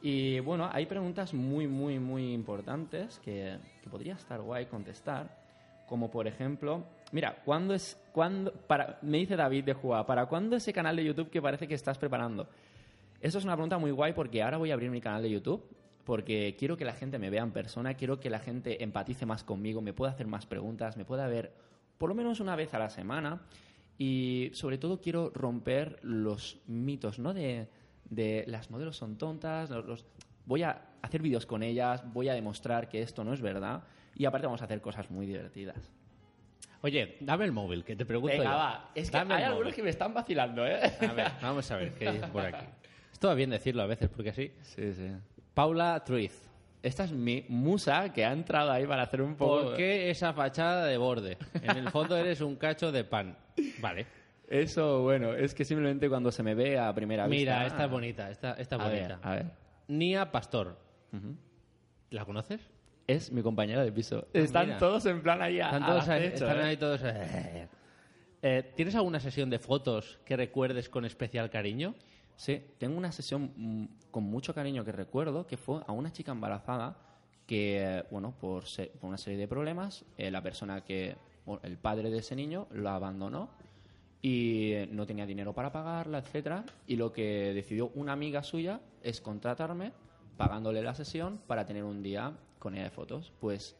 [0.00, 5.44] Y bueno, hay preguntas muy, muy, muy importantes que, que podría estar guay contestar.
[5.88, 10.56] Como por ejemplo, mira, ¿cuándo es, cuándo, para, me dice David de Juá, ¿para cuándo
[10.56, 12.48] ese canal de YouTube que parece que estás preparando?
[13.20, 15.62] Eso es una pregunta muy guay porque ahora voy a abrir mi canal de YouTube
[16.06, 19.44] porque quiero que la gente me vea en persona, quiero que la gente empatice más
[19.44, 21.52] conmigo, me pueda hacer más preguntas, me pueda ver
[21.98, 23.42] por lo menos una vez a la semana
[23.98, 27.34] y sobre todo quiero romper los mitos, ¿no?
[27.34, 27.68] De,
[28.08, 30.06] de las modelos son tontas, los, los-
[30.44, 33.82] voy a hacer vídeos con ellas, voy a demostrar que esto no es verdad
[34.14, 35.90] y aparte vamos a hacer cosas muy divertidas.
[36.82, 38.56] Oye, dame el móvil, que te pregunto Venga, yo.
[38.56, 38.90] va.
[38.94, 39.74] Es que Dame hay algunos móvil.
[39.74, 40.78] que me están vacilando, ¿eh?
[41.00, 42.64] A ver, vamos a ver qué dice por aquí.
[43.12, 44.52] Esto va bien decirlo a veces, porque sí.
[44.62, 45.10] Sí, sí.
[45.60, 46.50] Paula Truiz.
[46.82, 49.62] Esta es mi musa que ha entrado ahí para hacer un poco...
[49.68, 51.38] ¿Por qué esa fachada de borde?
[51.62, 53.38] En el fondo eres un cacho de pan.
[53.80, 54.06] Vale.
[54.48, 57.38] Eso, bueno, es que simplemente cuando se me ve a primera vista...
[57.54, 59.08] Mira, esta es bonita, esta, esta es A bonita.
[59.16, 59.46] ver, a ver.
[59.88, 60.76] Nia Pastor.
[62.10, 62.60] ¿La conoces?
[63.06, 64.28] Es mi compañera de piso.
[64.34, 64.78] Están Ah, mira.
[64.78, 66.64] todos en plan ahí a- Están todos ahí, acecho, están ¿eh?
[66.68, 67.00] ahí todos.
[67.02, 67.68] eh.
[68.42, 71.94] Eh, ¿Tienes alguna sesión de fotos que recuerdes con especial cariño?
[72.36, 76.32] Sí, tengo una sesión mm, con mucho cariño que recuerdo que fue a una chica
[76.32, 76.96] embarazada
[77.46, 81.16] que, bueno, por, se- por una serie de problemas, eh, la persona que,
[81.62, 83.50] el padre de ese niño, lo abandonó
[84.20, 89.20] y no tenía dinero para pagarla, etcétera, y lo que decidió una amiga suya es
[89.20, 89.92] contratarme
[90.36, 93.32] pagándole la sesión para tener un día con ella de fotos.
[93.40, 93.76] Pues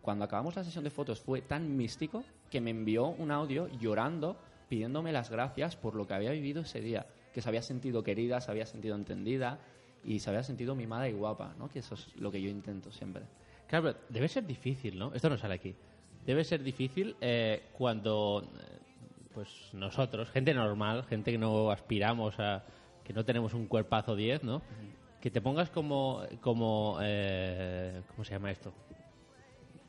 [0.00, 4.36] cuando acabamos la sesión de fotos fue tan místico que me envió un audio llorando
[4.68, 8.40] pidiéndome las gracias por lo que había vivido ese día, que se había sentido querida,
[8.40, 9.58] se había sentido entendida
[10.04, 11.68] y se había sentido mimada y guapa, ¿no?
[11.68, 13.22] Que eso es lo que yo intento siempre.
[13.68, 15.12] Claro, pero debe ser difícil, ¿no?
[15.14, 15.74] Esto no sale aquí.
[16.26, 18.78] Debe ser difícil eh, cuando, eh,
[19.34, 22.64] pues nosotros, gente normal, gente que no aspiramos a,
[23.04, 24.62] que no tenemos un cuerpazo 10, ¿no?
[25.20, 28.72] Que te pongas como, como, eh, ¿cómo se llama esto?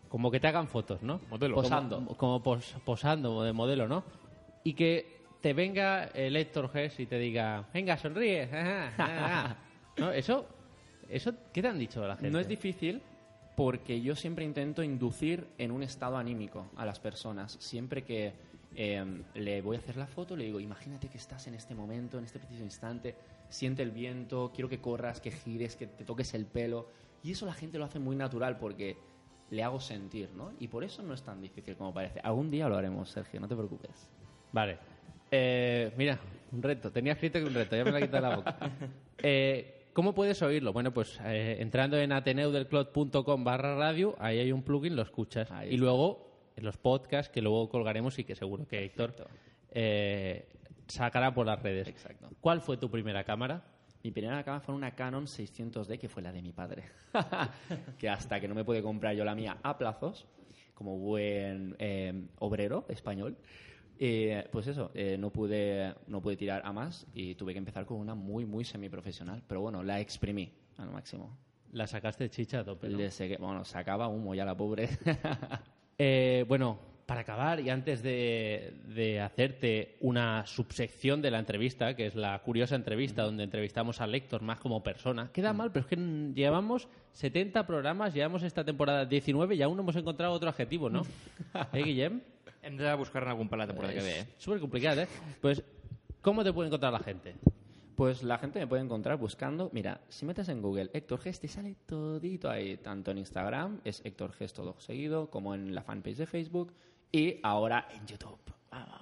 [0.10, 1.20] Como que te hagan fotos, ¿no?
[1.30, 1.56] Modelo.
[1.56, 1.96] Posando.
[1.98, 4.04] Como- Como, pos- posando de modelo, ¿no?
[4.64, 5.13] Y que
[5.44, 8.44] te venga el Héctor Gess y te diga, venga, sonríe.
[8.44, 9.58] ajá, ajá".
[9.98, 10.10] ¿No?
[10.14, 10.48] Eso,
[11.10, 12.32] eso, ¿qué te han dicho la gente?
[12.32, 13.02] No es difícil
[13.58, 17.58] porque yo siempre intento inducir en un estado anímico a las personas.
[17.60, 18.32] Siempre que
[18.74, 22.18] eh, le voy a hacer la foto, le digo, imagínate que estás en este momento,
[22.18, 23.14] en este preciso instante,
[23.50, 26.88] siente el viento, quiero que corras, que gires, que te toques el pelo.
[27.22, 28.96] Y eso la gente lo hace muy natural porque
[29.50, 30.54] le hago sentir, ¿no?
[30.58, 32.22] Y por eso no es tan difícil como parece.
[32.22, 34.08] Algún día lo haremos, Sergio, no te preocupes.
[34.54, 34.93] Vale.
[35.36, 36.20] Eh, mira,
[36.52, 36.92] un reto.
[36.92, 38.58] Tenía escrito que un reto, ya me lo ha quitado la boca.
[39.26, 40.74] Eh, ¿Cómo puedes oírlo?
[40.74, 45.50] Bueno, pues eh, entrando en ateneudelclot.com barra radio, ahí hay un plugin, lo escuchas.
[45.50, 49.16] Ahí y luego, en los podcasts que luego colgaremos y que seguro que Héctor
[50.88, 51.88] sacará por las redes.
[51.88, 52.30] Exacto.
[52.42, 53.64] ¿Cuál fue tu primera cámara?
[54.04, 56.84] Mi primera cámara fue una Canon 600D, que fue la de mi padre.
[57.98, 60.26] que hasta que no me pude comprar yo la mía a plazos,
[60.74, 61.78] como buen
[62.40, 63.38] obrero español,
[64.52, 67.98] pues eso, eh, no, pude, no pude tirar a más y tuve que empezar con
[68.00, 69.42] una muy, muy semiprofesional.
[69.48, 71.38] Pero bueno, la exprimí al máximo.
[71.72, 72.98] La sacaste chicha a tope, ¿no?
[72.98, 74.90] Le segué- bueno, sacaba humo ya la pobre.
[76.00, 76.80] Eh, bueno,
[77.14, 82.40] para acabar y antes de, de hacerte una subsección de la entrevista, que es la
[82.40, 85.96] curiosa entrevista donde entrevistamos a Lector más como persona, queda mal, pero es que
[86.34, 91.04] llevamos 70 programas, llevamos esta temporada 19 y aún no hemos encontrado otro adjetivo, ¿no?
[91.74, 92.20] ¿Eh, Guillem?
[92.64, 94.28] Hem de buscar-ne algun per la temporada que ve, eh?
[94.40, 95.08] Súper complicado, ¿eh?
[95.40, 95.62] Pues,
[96.20, 97.36] ¿cómo te puede encontrar la gente?
[97.96, 101.48] Pues la gente me puede encontrar buscando, mira, si metes en Google Héctor Gest, te
[101.48, 106.18] sale todito ahí, tanto en Instagram, es Héctor Gest todo seguido, como en la fanpage
[106.18, 106.74] de Facebook
[107.14, 108.38] y ahora en YouTube.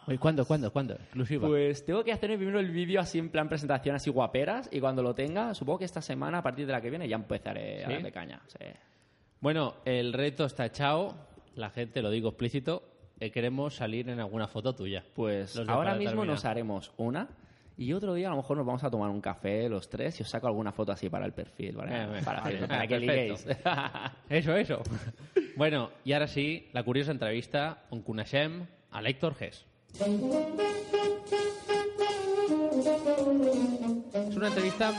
[0.06, 0.96] Oye, ¿Cuándo, cuándo, cuándo?
[0.96, 1.48] Exclusiva.
[1.48, 5.02] Pues tengo que hacer primero el vídeo así en plan presentación, así guaperas, y cuando
[5.02, 7.88] lo tenga, supongo que esta semana, a partir de la que viene, ya empezaré a
[7.88, 7.94] ¿Sí?
[7.94, 8.42] darle caña.
[8.48, 8.66] sí.
[9.40, 11.16] Bueno, el reto está echado,
[11.56, 12.84] la gente, lo digo explícito,
[13.20, 15.04] eh, queremos salir en alguna foto tuya.
[15.16, 16.28] Pues ahora mismo terminar.
[16.28, 17.28] nos haremos una
[17.82, 20.24] y otro día a lo mejor nos vamos a tomar un café los tres y
[20.24, 21.92] os saco alguna foto así para el perfil, ¿vale?
[21.96, 23.48] Eh, para, vale, Facebook, para que liguéis.
[24.30, 24.84] Eso, eso.
[25.56, 29.66] bueno, y ahora sí, la curiosa entrevista on coneixem a l'Héctor Gess.
[34.14, 34.94] Es una entrevista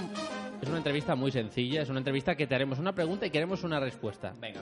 [0.61, 3.63] es una entrevista muy sencilla, es una entrevista que te haremos una pregunta y queremos
[3.63, 4.35] una respuesta.
[4.41, 4.61] Venga.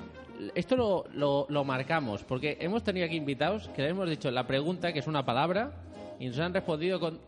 [0.54, 4.46] Esto lo, lo, lo marcamos porque hemos tenido aquí invitados que les hemos dicho la
[4.46, 5.72] pregunta, que es una palabra,
[6.18, 7.18] y nos han respondido con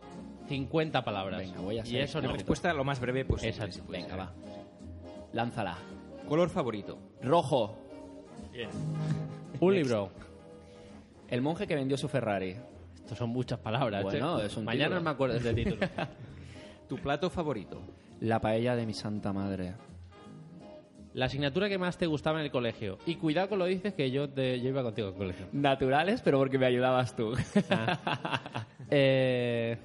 [0.57, 1.39] 50 palabras.
[1.39, 2.33] Venga, voy a y ser eso La no.
[2.33, 3.49] respuesta lo más breve posible.
[3.49, 3.73] Exacto.
[3.85, 4.19] si Venga, ser.
[4.19, 4.31] va.
[5.33, 5.77] Lánzala.
[6.27, 6.97] Color favorito.
[7.21, 7.75] Rojo.
[9.59, 10.11] Un libro.
[11.27, 12.55] El monje que vendió su Ferrari.
[12.95, 14.03] Estos son muchas palabras.
[14.03, 14.45] Bueno, che.
[14.45, 14.99] es un Mañana título.
[14.99, 15.77] no me acuerdo de título.
[16.87, 17.81] Tu plato favorito.
[18.19, 19.73] La paella de mi santa madre.
[21.13, 22.97] La asignatura que más te gustaba en el colegio.
[23.05, 25.47] Y cuidado con lo dices que yo, te, yo iba contigo al colegio.
[25.51, 27.33] Naturales, pero porque me ayudabas tú.
[28.95, 29.77] Eh,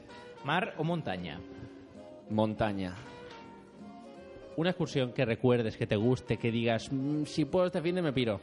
[0.44, 1.40] Mar o montaña.
[2.30, 2.94] Montaña.
[4.56, 8.02] una excursión que recuerdes, que te guste, que digas, "Mm, si puedo este fin de
[8.02, 8.40] me piro.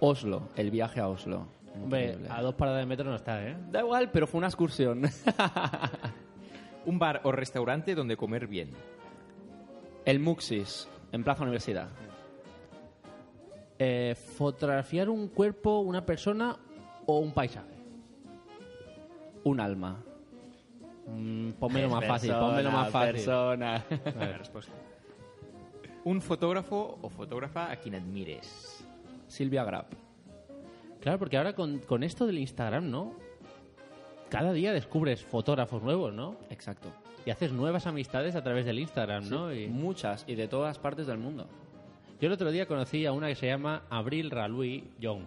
[0.00, 0.50] Oslo.
[0.54, 1.46] El viaje a Oslo.
[1.74, 2.28] Hombre, Increíble.
[2.30, 3.56] a dos paradas de metro no está, ¿eh?
[3.70, 5.00] Da igual, pero fue una excursión.
[6.84, 8.72] Un bar o restaurante donde comer bien.
[10.04, 11.88] El Muxis, en Plaza Universidad.
[13.78, 16.54] Eh, fotografiar un cuerpo, una persona
[17.06, 17.76] o un paisaje.
[19.44, 20.02] Un alma.
[21.16, 23.12] Mm, pónmelo más fácil, pónmelo más fácil.
[23.14, 23.84] Persona.
[24.18, 24.72] La respuesta.
[26.04, 28.84] Un fotógrafo o fotógrafa a quien admires.
[29.26, 29.92] Silvia Grapp.
[31.00, 33.14] Claro, porque ahora con, con esto del Instagram, ¿no?
[34.28, 36.36] Cada día descubres fotógrafos nuevos, ¿no?
[36.50, 36.88] Exacto.
[37.26, 39.52] Y haces nuevas amistades a través del Instagram, ¿no?
[39.52, 41.46] Y Muchas y de todas partes del mundo.
[42.20, 45.22] yo el otro día conocí a una que se llama Abril Ralui Young.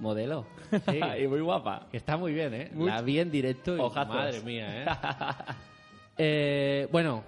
[0.00, 0.46] Modelo.
[0.90, 1.00] Sí.
[1.22, 1.86] y muy guapa.
[1.90, 2.70] Que está muy bien, ¿eh?
[2.72, 2.90] Mucho.
[2.92, 4.14] La vi en directo y Ojazos.
[4.14, 4.86] madre mía, ¿eh?
[6.18, 7.22] eh bueno,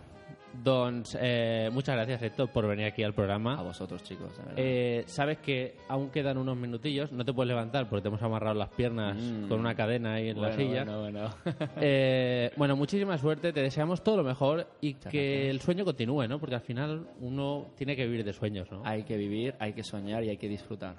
[0.65, 3.63] doncs, eh, muchas gracias, Héctor, por venir aquí al A programa.
[3.63, 4.55] vosotros, chicos, de verdad.
[4.57, 8.55] Eh, Sabes que aún quedan unos minutillos, no te puedes levantar porque te hemos amarrado
[8.55, 9.49] las piernas Mm.
[9.49, 10.85] con una cadena ahí en la silla.
[10.85, 11.31] Bueno, bueno.
[11.81, 15.51] Eh, bueno, muchísima suerte, te deseamos todo lo mejor y Muchas que gracias.
[15.51, 16.39] el sueño continúe, ¿no?
[16.39, 18.83] Porque al final uno tiene que vivir de sueños, ¿no?
[18.85, 20.97] hay que vivir, hay que soñar y hay que disfrutar.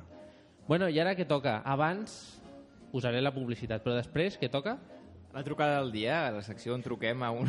[0.68, 1.62] Bueno, i ara què toca?
[1.64, 2.14] Abans
[2.92, 4.76] usaré la publicitat, però després què toca?
[5.32, 7.48] La trucada del dia, a la secció on truquem a un,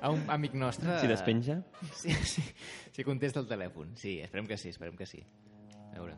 [0.00, 0.96] a un amic nostre...
[1.02, 1.58] Si despenja.
[1.92, 2.44] Sí, sí,
[2.96, 3.92] si contesta el telèfon.
[4.00, 5.20] Sí, esperem que sí, esperem que sí.
[5.90, 6.16] A veure.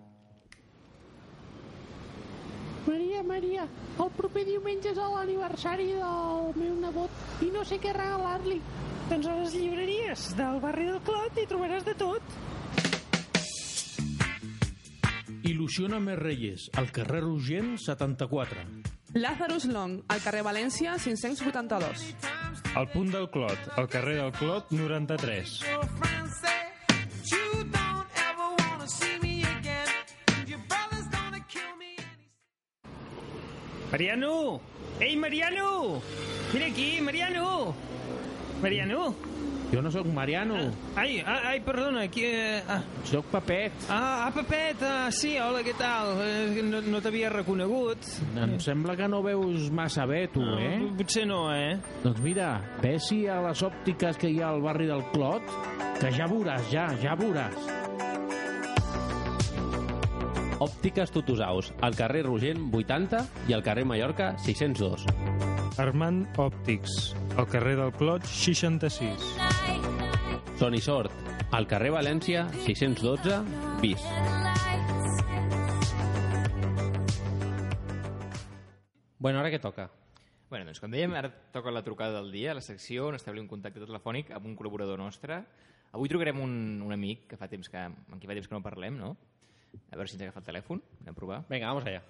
[2.86, 3.66] Maria, Maria,
[4.02, 8.58] el proper diumenge és l'aniversari del meu nebot i no sé què regalar-li.
[9.10, 12.34] Doncs a les llibreries del barri del Clot hi trobaràs de tot.
[15.42, 18.62] Il·lusiona més Reyes, al carrer Rogent 74.
[19.18, 22.04] Lazarus Long, al carrer València 582.
[22.78, 25.56] Al punt del Clot, al carrer del Clot 93.
[33.90, 34.60] Mariano!
[35.00, 36.00] Ei, Mariano!
[36.54, 37.74] Mira aquí, Mariano!
[38.62, 39.41] Mariano!
[39.72, 40.56] Jo no sóc Mariano,
[41.00, 42.26] Ai, ai, ai perdona, aquí...
[42.28, 43.72] Eh, ah, sóc Papet.
[43.88, 46.12] ah, ah, Pepet, ah, sí, hola, què tal?
[46.20, 48.04] Eh, no no t'havia reconegut.
[48.36, 50.74] Em sembla que no veus massa bé, tu, eh?
[50.76, 51.78] Ah, potser no, eh?
[52.04, 52.50] Doncs mira,
[52.84, 55.48] vés-hi a les òptiques que hi ha al barri del Clot,
[56.02, 57.56] que ja veuràs, ja, ja veuràs.
[60.62, 65.08] Òptiques Tutusaus, al carrer Rogent 80 i al carrer Mallorca 602.
[65.80, 69.32] Armand Òptics, al carrer del Clot 66.
[70.62, 71.10] Son i Sort,
[71.50, 73.40] al carrer València 612
[73.82, 74.04] bis.
[79.18, 79.88] Bueno, ara què toca?
[80.52, 83.50] Bueno, doncs com dèiem, ara toca la trucada del dia, la secció on establim un
[83.50, 85.42] contacte telefònic amb un col·laborador nostre.
[85.98, 86.54] Avui trucarem un,
[86.86, 89.16] un amic que fa temps que, amb qui fa temps que no parlem, no?
[89.90, 91.42] A veure si ens agafa el telèfon, anem a provar.
[91.50, 92.06] Venga, vamos allá.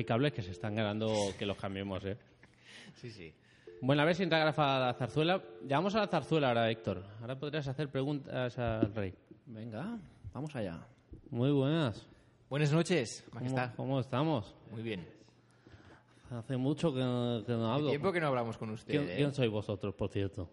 [0.00, 2.16] Hay cables que se están ganando que los cambiemos, ¿eh?
[2.94, 3.34] Sí, sí.
[3.82, 5.42] Bueno, a ver si entra grafa la zarzuela.
[5.60, 7.04] Llegamos a la zarzuela ahora, Héctor.
[7.20, 9.12] Ahora podrías hacer preguntas al rey.
[9.44, 9.98] Venga,
[10.32, 10.78] vamos allá.
[11.28, 12.06] Muy buenas.
[12.48, 13.74] Buenas noches, ¿Cómo, majestad.
[13.76, 14.54] cómo estamos?
[14.70, 15.06] Muy bien.
[16.30, 17.88] Hace mucho que, no- que no Hace hablo.
[17.90, 19.16] tiempo que no hablamos con usted, ¿Quién, ¿eh?
[19.18, 20.48] quién sois vosotros, por cierto?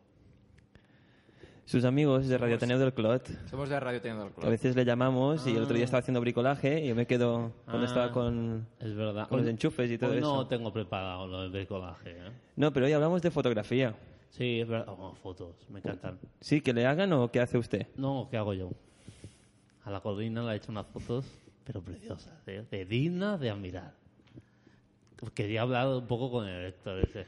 [1.68, 3.28] Sus amigos de Radio Ateneo del Clot.
[3.50, 6.00] Somos de Radio Teniendo del que A veces le llamamos y el otro día estaba
[6.00, 9.28] haciendo bricolaje y yo me quedo cuando Ah, estaba con, Es verdad.
[9.28, 10.34] con los Hoy- enchufes y todo hoy eso.
[10.34, 12.32] no tengo preparado lo del bricolaje, ¿eh?
[12.56, 13.94] No, pero hoy hablamos de fotografía.
[14.30, 14.96] Sí, es verdad.
[14.98, 16.18] Oh, fotos, me encantan.
[16.40, 17.86] Sí, que le hagan o qué hace usted.
[17.98, 18.70] No, ¿qué hago yo?
[19.84, 21.26] A la colina le he hecho unas fotos,
[21.66, 22.66] pero preciosas, ¿eh?
[22.72, 23.94] de dignas de admirar.
[25.34, 27.26] Quería hablar un poco con el Héctor ese.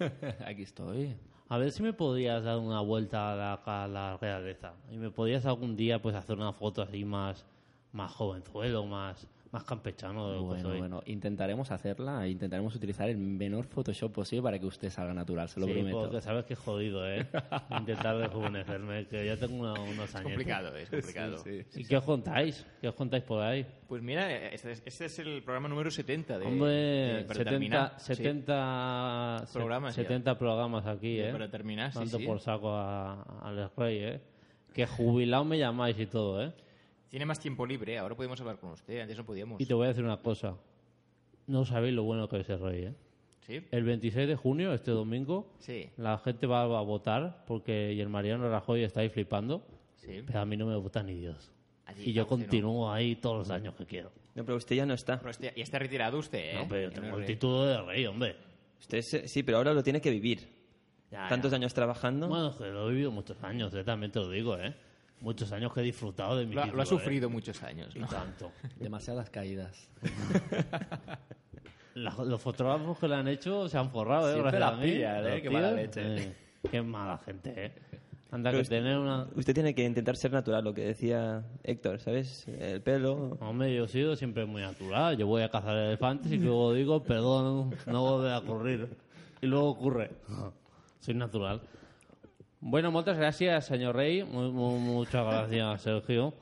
[0.44, 1.14] Aquí estoy.
[1.48, 4.72] A ver si me podrías dar una vuelta a la, a realeza.
[4.90, 7.46] Y me podrías algún día pues hacer una foto así más,
[7.92, 10.78] más jovenzuelo, más, más campechano de lo que Bueno, soy.
[10.78, 15.60] bueno, intentaremos hacerla, intentaremos utilizar el menor Photoshop posible para que usted salga natural, se
[15.60, 16.00] lo sí, prometo.
[16.02, 17.26] porque sabes que es jodido, ¿eh?
[17.70, 20.24] Intentar rejuvenecerme, que ya tengo una- unos años.
[20.24, 21.38] complicado, es complicado.
[21.38, 21.80] Sí, sí.
[21.80, 22.66] ¿Y qué os contáis?
[22.80, 23.66] ¿Qué os contáis por ahí?
[23.88, 27.50] Pues mira, este es, este es el programa número 70 de, Hombre, de- para 70,
[27.50, 27.94] terminar.
[27.98, 28.14] Sí.
[28.14, 30.02] 70, se- Programas ya.
[30.02, 31.32] 70 programas aquí, ¿eh?
[31.32, 32.26] para terminar, sí.
[32.26, 34.20] por saco a- al rey, ¿eh?
[34.74, 36.52] Que jubilado me llamáis y todo, ¿eh?
[37.10, 39.60] Tiene más tiempo libre, ahora podemos hablar con usted, antes no podíamos.
[39.60, 40.56] Y te voy a decir una cosa.
[41.46, 42.94] No sabéis lo bueno que es el rey, ¿eh?
[43.40, 43.62] ¿Sí?
[43.70, 45.88] El 26 de junio, este domingo, Sí.
[45.96, 49.64] la gente va a votar porque y el Mariano Rajoy está ahí flipando.
[49.94, 50.22] Sí.
[50.26, 51.52] Pero a mí no me vota ni Dios.
[51.86, 52.42] Allí, y yo usted no.
[52.42, 54.10] continúo ahí todos los años que quiero.
[54.34, 55.18] No, pero usted ya no está.
[55.18, 56.54] Pero este- ya está retirado usted, ¿eh?
[56.54, 57.36] No, pero yo Ya no tengo el es rey.
[57.36, 58.36] título de rey, hombre.
[58.80, 60.48] Usted se- sí, pero ahora lo tiene que vivir.
[61.12, 61.56] Ya, Tantos ya.
[61.56, 62.26] años trabajando.
[62.26, 64.74] Bueno, que lo he vivido muchos años, eh, también te lo digo, ¿eh?
[65.20, 66.88] Muchos años que he disfrutado de mi Lo, ha- título, lo ha ¿eh?
[66.88, 68.06] sufrido muchos años, Y ¿no?
[68.06, 68.52] tanto.
[68.80, 69.88] Demasiadas caídas.
[71.94, 74.32] La- los fotógrafos que lo han hecho se han forrado, ¿eh?
[74.34, 74.90] Siempre Gracias a mí.
[74.92, 75.42] pillan, ¿eh?
[75.42, 76.16] Qué mala leche.
[76.16, 76.32] eh,
[76.70, 77.72] Qué mala gente, ¿eh?
[78.30, 79.26] Anda, Pero que usted- tener una...
[79.34, 82.46] Usted tiene que intentar ser natural, lo que decía Héctor, ¿sabes?
[82.48, 83.38] El pelo.
[83.40, 85.16] Hombre, yo he sido siempre muy natural.
[85.16, 88.88] Yo voy a cazar elefantes y luego digo, perdón, no volverá a ocurrir.
[89.40, 90.10] Y luego ocurre.
[91.00, 91.62] Soy natural.
[92.68, 94.24] Bueno, muchas gracias, señor rei.
[94.24, 96.34] Mu- mu- muchas gracias, Sergio.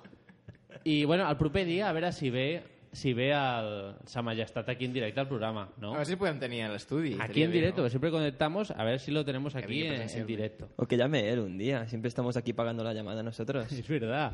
[0.82, 2.62] I, bueno, el proper dia, a veure si ve,
[2.92, 5.94] si ve el, Sa Majestat aquí en directe al programa, ¿no?
[5.94, 7.12] A ver si podem tenir a l'estudi.
[7.12, 7.90] Aquí estaria en bé, directo, ¿no?
[7.90, 10.32] siempre conectamos, a ver si lo tenemos aquí venga en, en presencialmente.
[10.32, 10.68] directo.
[10.76, 11.86] O que llame él un día.
[11.88, 13.66] Siempre estamos aquí pagando la llamada nosotros.
[13.70, 14.32] Es verdad.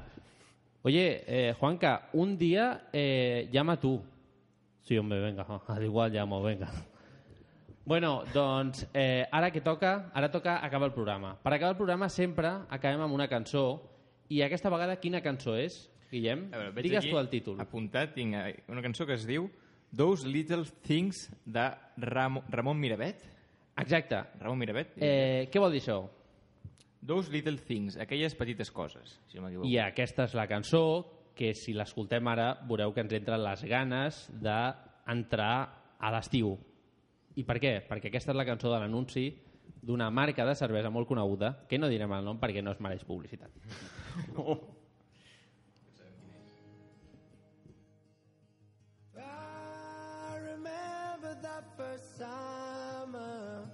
[0.82, 4.00] Oye, eh, Juanca, un día eh, llama tú.
[4.82, 6.70] Sí, hombre, venga, al igual llamo, venga.
[7.84, 11.34] Bueno, doncs, eh, ara que toca, ara toca acabar el programa.
[11.42, 13.80] Per acabar el programa sempre acabem amb una cançó
[14.28, 16.48] i aquesta vegada quina cançó és, Guillem?
[16.52, 17.60] A veure, Digues tu el títol.
[17.62, 19.48] Apuntat, tinc eh, una cançó que es diu
[19.96, 21.70] Those Little Things de
[22.04, 23.24] Ram Ramon Miravet.
[23.80, 24.20] Exacte.
[24.40, 24.94] Ramon Miravet.
[24.98, 26.02] Eh, què vol dir això?
[27.06, 29.66] Those Little Things, aquelles petites coses, si no m'equivoco.
[29.70, 30.84] I aquesta és la cançó
[31.34, 35.54] que si l'escoltem ara veureu que ens entren les ganes d'entrar
[35.98, 36.58] a l'estiu.
[37.40, 37.72] I per què?
[37.88, 39.24] Perquè aquesta és la cançó de l'anunci
[39.82, 43.04] d'una marca de cervesa molt coneguda, que no direm el nom perquè no es mereix
[43.08, 43.50] publicitat.
[49.16, 53.64] I remember that first summer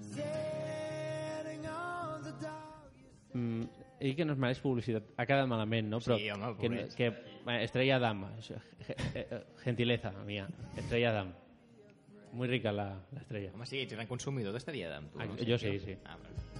[0.00, 2.92] sitting on the dock.
[3.34, 3.62] Mm,
[4.00, 5.06] he dit que no es mereix publicitat.
[5.16, 6.00] Ha quedat malament, no?
[6.04, 6.96] Però Sí, home, que, pobrets.
[6.96, 7.98] que, eh, Estrella
[8.86, 11.32] ge- eh, eh, gentileza mía, Estrella Damm.
[12.32, 13.50] Muy rica la, la estrella.
[13.54, 15.20] Home, sí, ets gran consumidor d'estaria d'am, tu.
[15.20, 15.36] Ah, no?
[15.36, 15.96] jo sí, sí.
[16.04, 16.51] Ah, vale.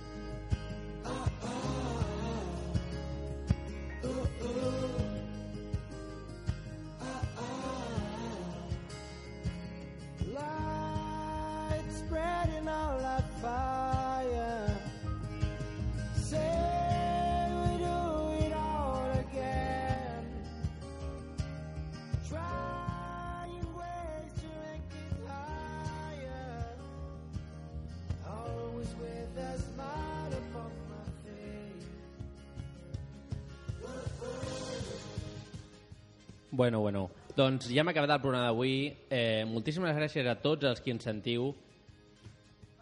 [36.53, 37.11] Bueno, bueno.
[37.35, 38.75] Doncs ja hem acabat el programa d'avui.
[39.09, 41.55] Eh, moltíssimes gràcies a tots els que ens sentiu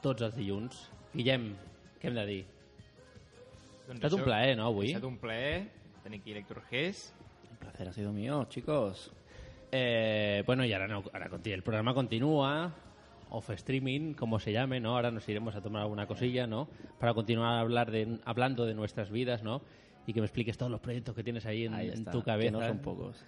[0.03, 0.89] tots els dilluns.
[1.15, 1.53] Guillem,
[2.03, 2.41] què hem de dir?
[3.87, 4.91] Doncs Ha estat un plaer, no, avui?
[4.91, 5.69] Ha estat un plaer
[6.03, 7.05] tenir aquí l'Héctor Gés.
[7.51, 9.13] El placer ha sido mío, chicos.
[9.71, 12.75] Eh, bueno, y ahora, no, ahora el programa continúa,
[13.31, 14.97] off streaming, como se llame, ¿no?
[14.97, 16.69] Ahora nos iremos a tomar alguna cosilla, ¿no?
[16.99, 19.63] Para continuar a hablar de, hablando de nuestras vidas, ¿no?
[20.09, 22.19] Y que me expliques todos los proyectos que tienes ahí en, Ahí en está, tu
[22.19, 22.51] que cabeza.
[22.51, 23.25] no son pocos.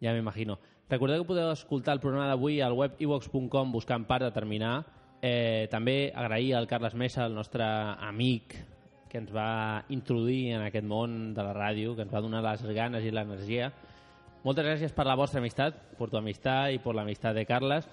[0.00, 0.58] Ya me imagino.
[0.88, 4.86] Recordeu que podeu escoltar el programa d'avui al web ivox.com buscant part de terminar.
[5.20, 8.54] Eh, també agrair al Carles Mesa, el nostre amic,
[9.10, 12.62] que ens va introduir en aquest món de la ràdio, que ens va donar les
[12.76, 13.72] ganes i l'energia.
[14.44, 17.88] Moltes gràcies per la vostra amistat, per tu amistat i per l'amistat de Carles.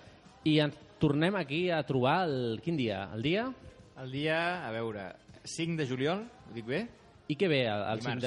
[0.46, 2.62] I ens tornem aquí a trobar el...
[2.64, 3.10] Quin dia?
[3.16, 3.48] El dia?
[4.00, 4.38] El dia,
[4.68, 5.10] a veure,
[5.44, 6.86] 5 de juliol, ho dic bé?
[7.28, 8.26] I què ve el, el 5 Dimarts.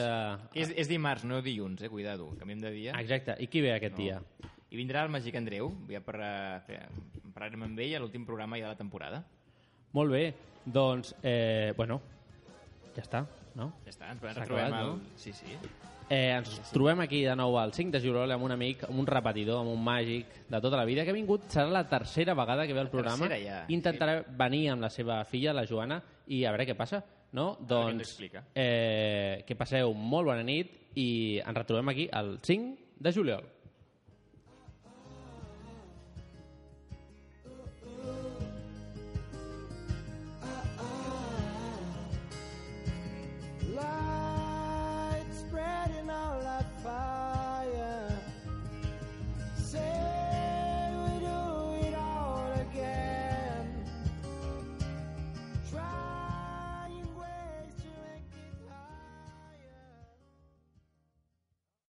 [0.53, 0.61] de...
[0.61, 1.90] És, és dimarts, no dilluns, eh?
[1.92, 2.94] Cuidado, canviem de dia.
[2.99, 3.36] Exacte.
[3.38, 4.18] I qui ve aquest dia?
[4.68, 6.80] I vindrà el Màgic Andreu, ja per, eh, fer,
[7.32, 9.22] parlarem amb ell a l'últim programa ja de la temporada.
[9.96, 10.24] Molt bé.
[10.66, 12.01] Doncs, eh, bueno,
[12.96, 13.22] ja està,
[13.57, 13.70] no?
[13.86, 14.96] Ja està, ens S'ha retrobem acabat, al...
[14.99, 15.16] no?
[15.16, 15.55] Sí, sí.
[16.09, 19.07] Eh, ens trobem aquí de nou al 5 de juliol amb un amic, amb un
[19.09, 22.66] repetidor, amb un màgic de tota la vida, que ha vingut, serà la tercera vegada
[22.66, 23.28] que ve al programa.
[23.38, 27.05] Ja, Intentarà venir amb la seva filla, la Joana, i a veure què passa.
[27.37, 27.59] No?
[27.61, 28.16] Doncs
[28.55, 31.09] eh, que passeu molt bona nit i
[31.43, 33.45] ens retrobem aquí el 5 de juliol.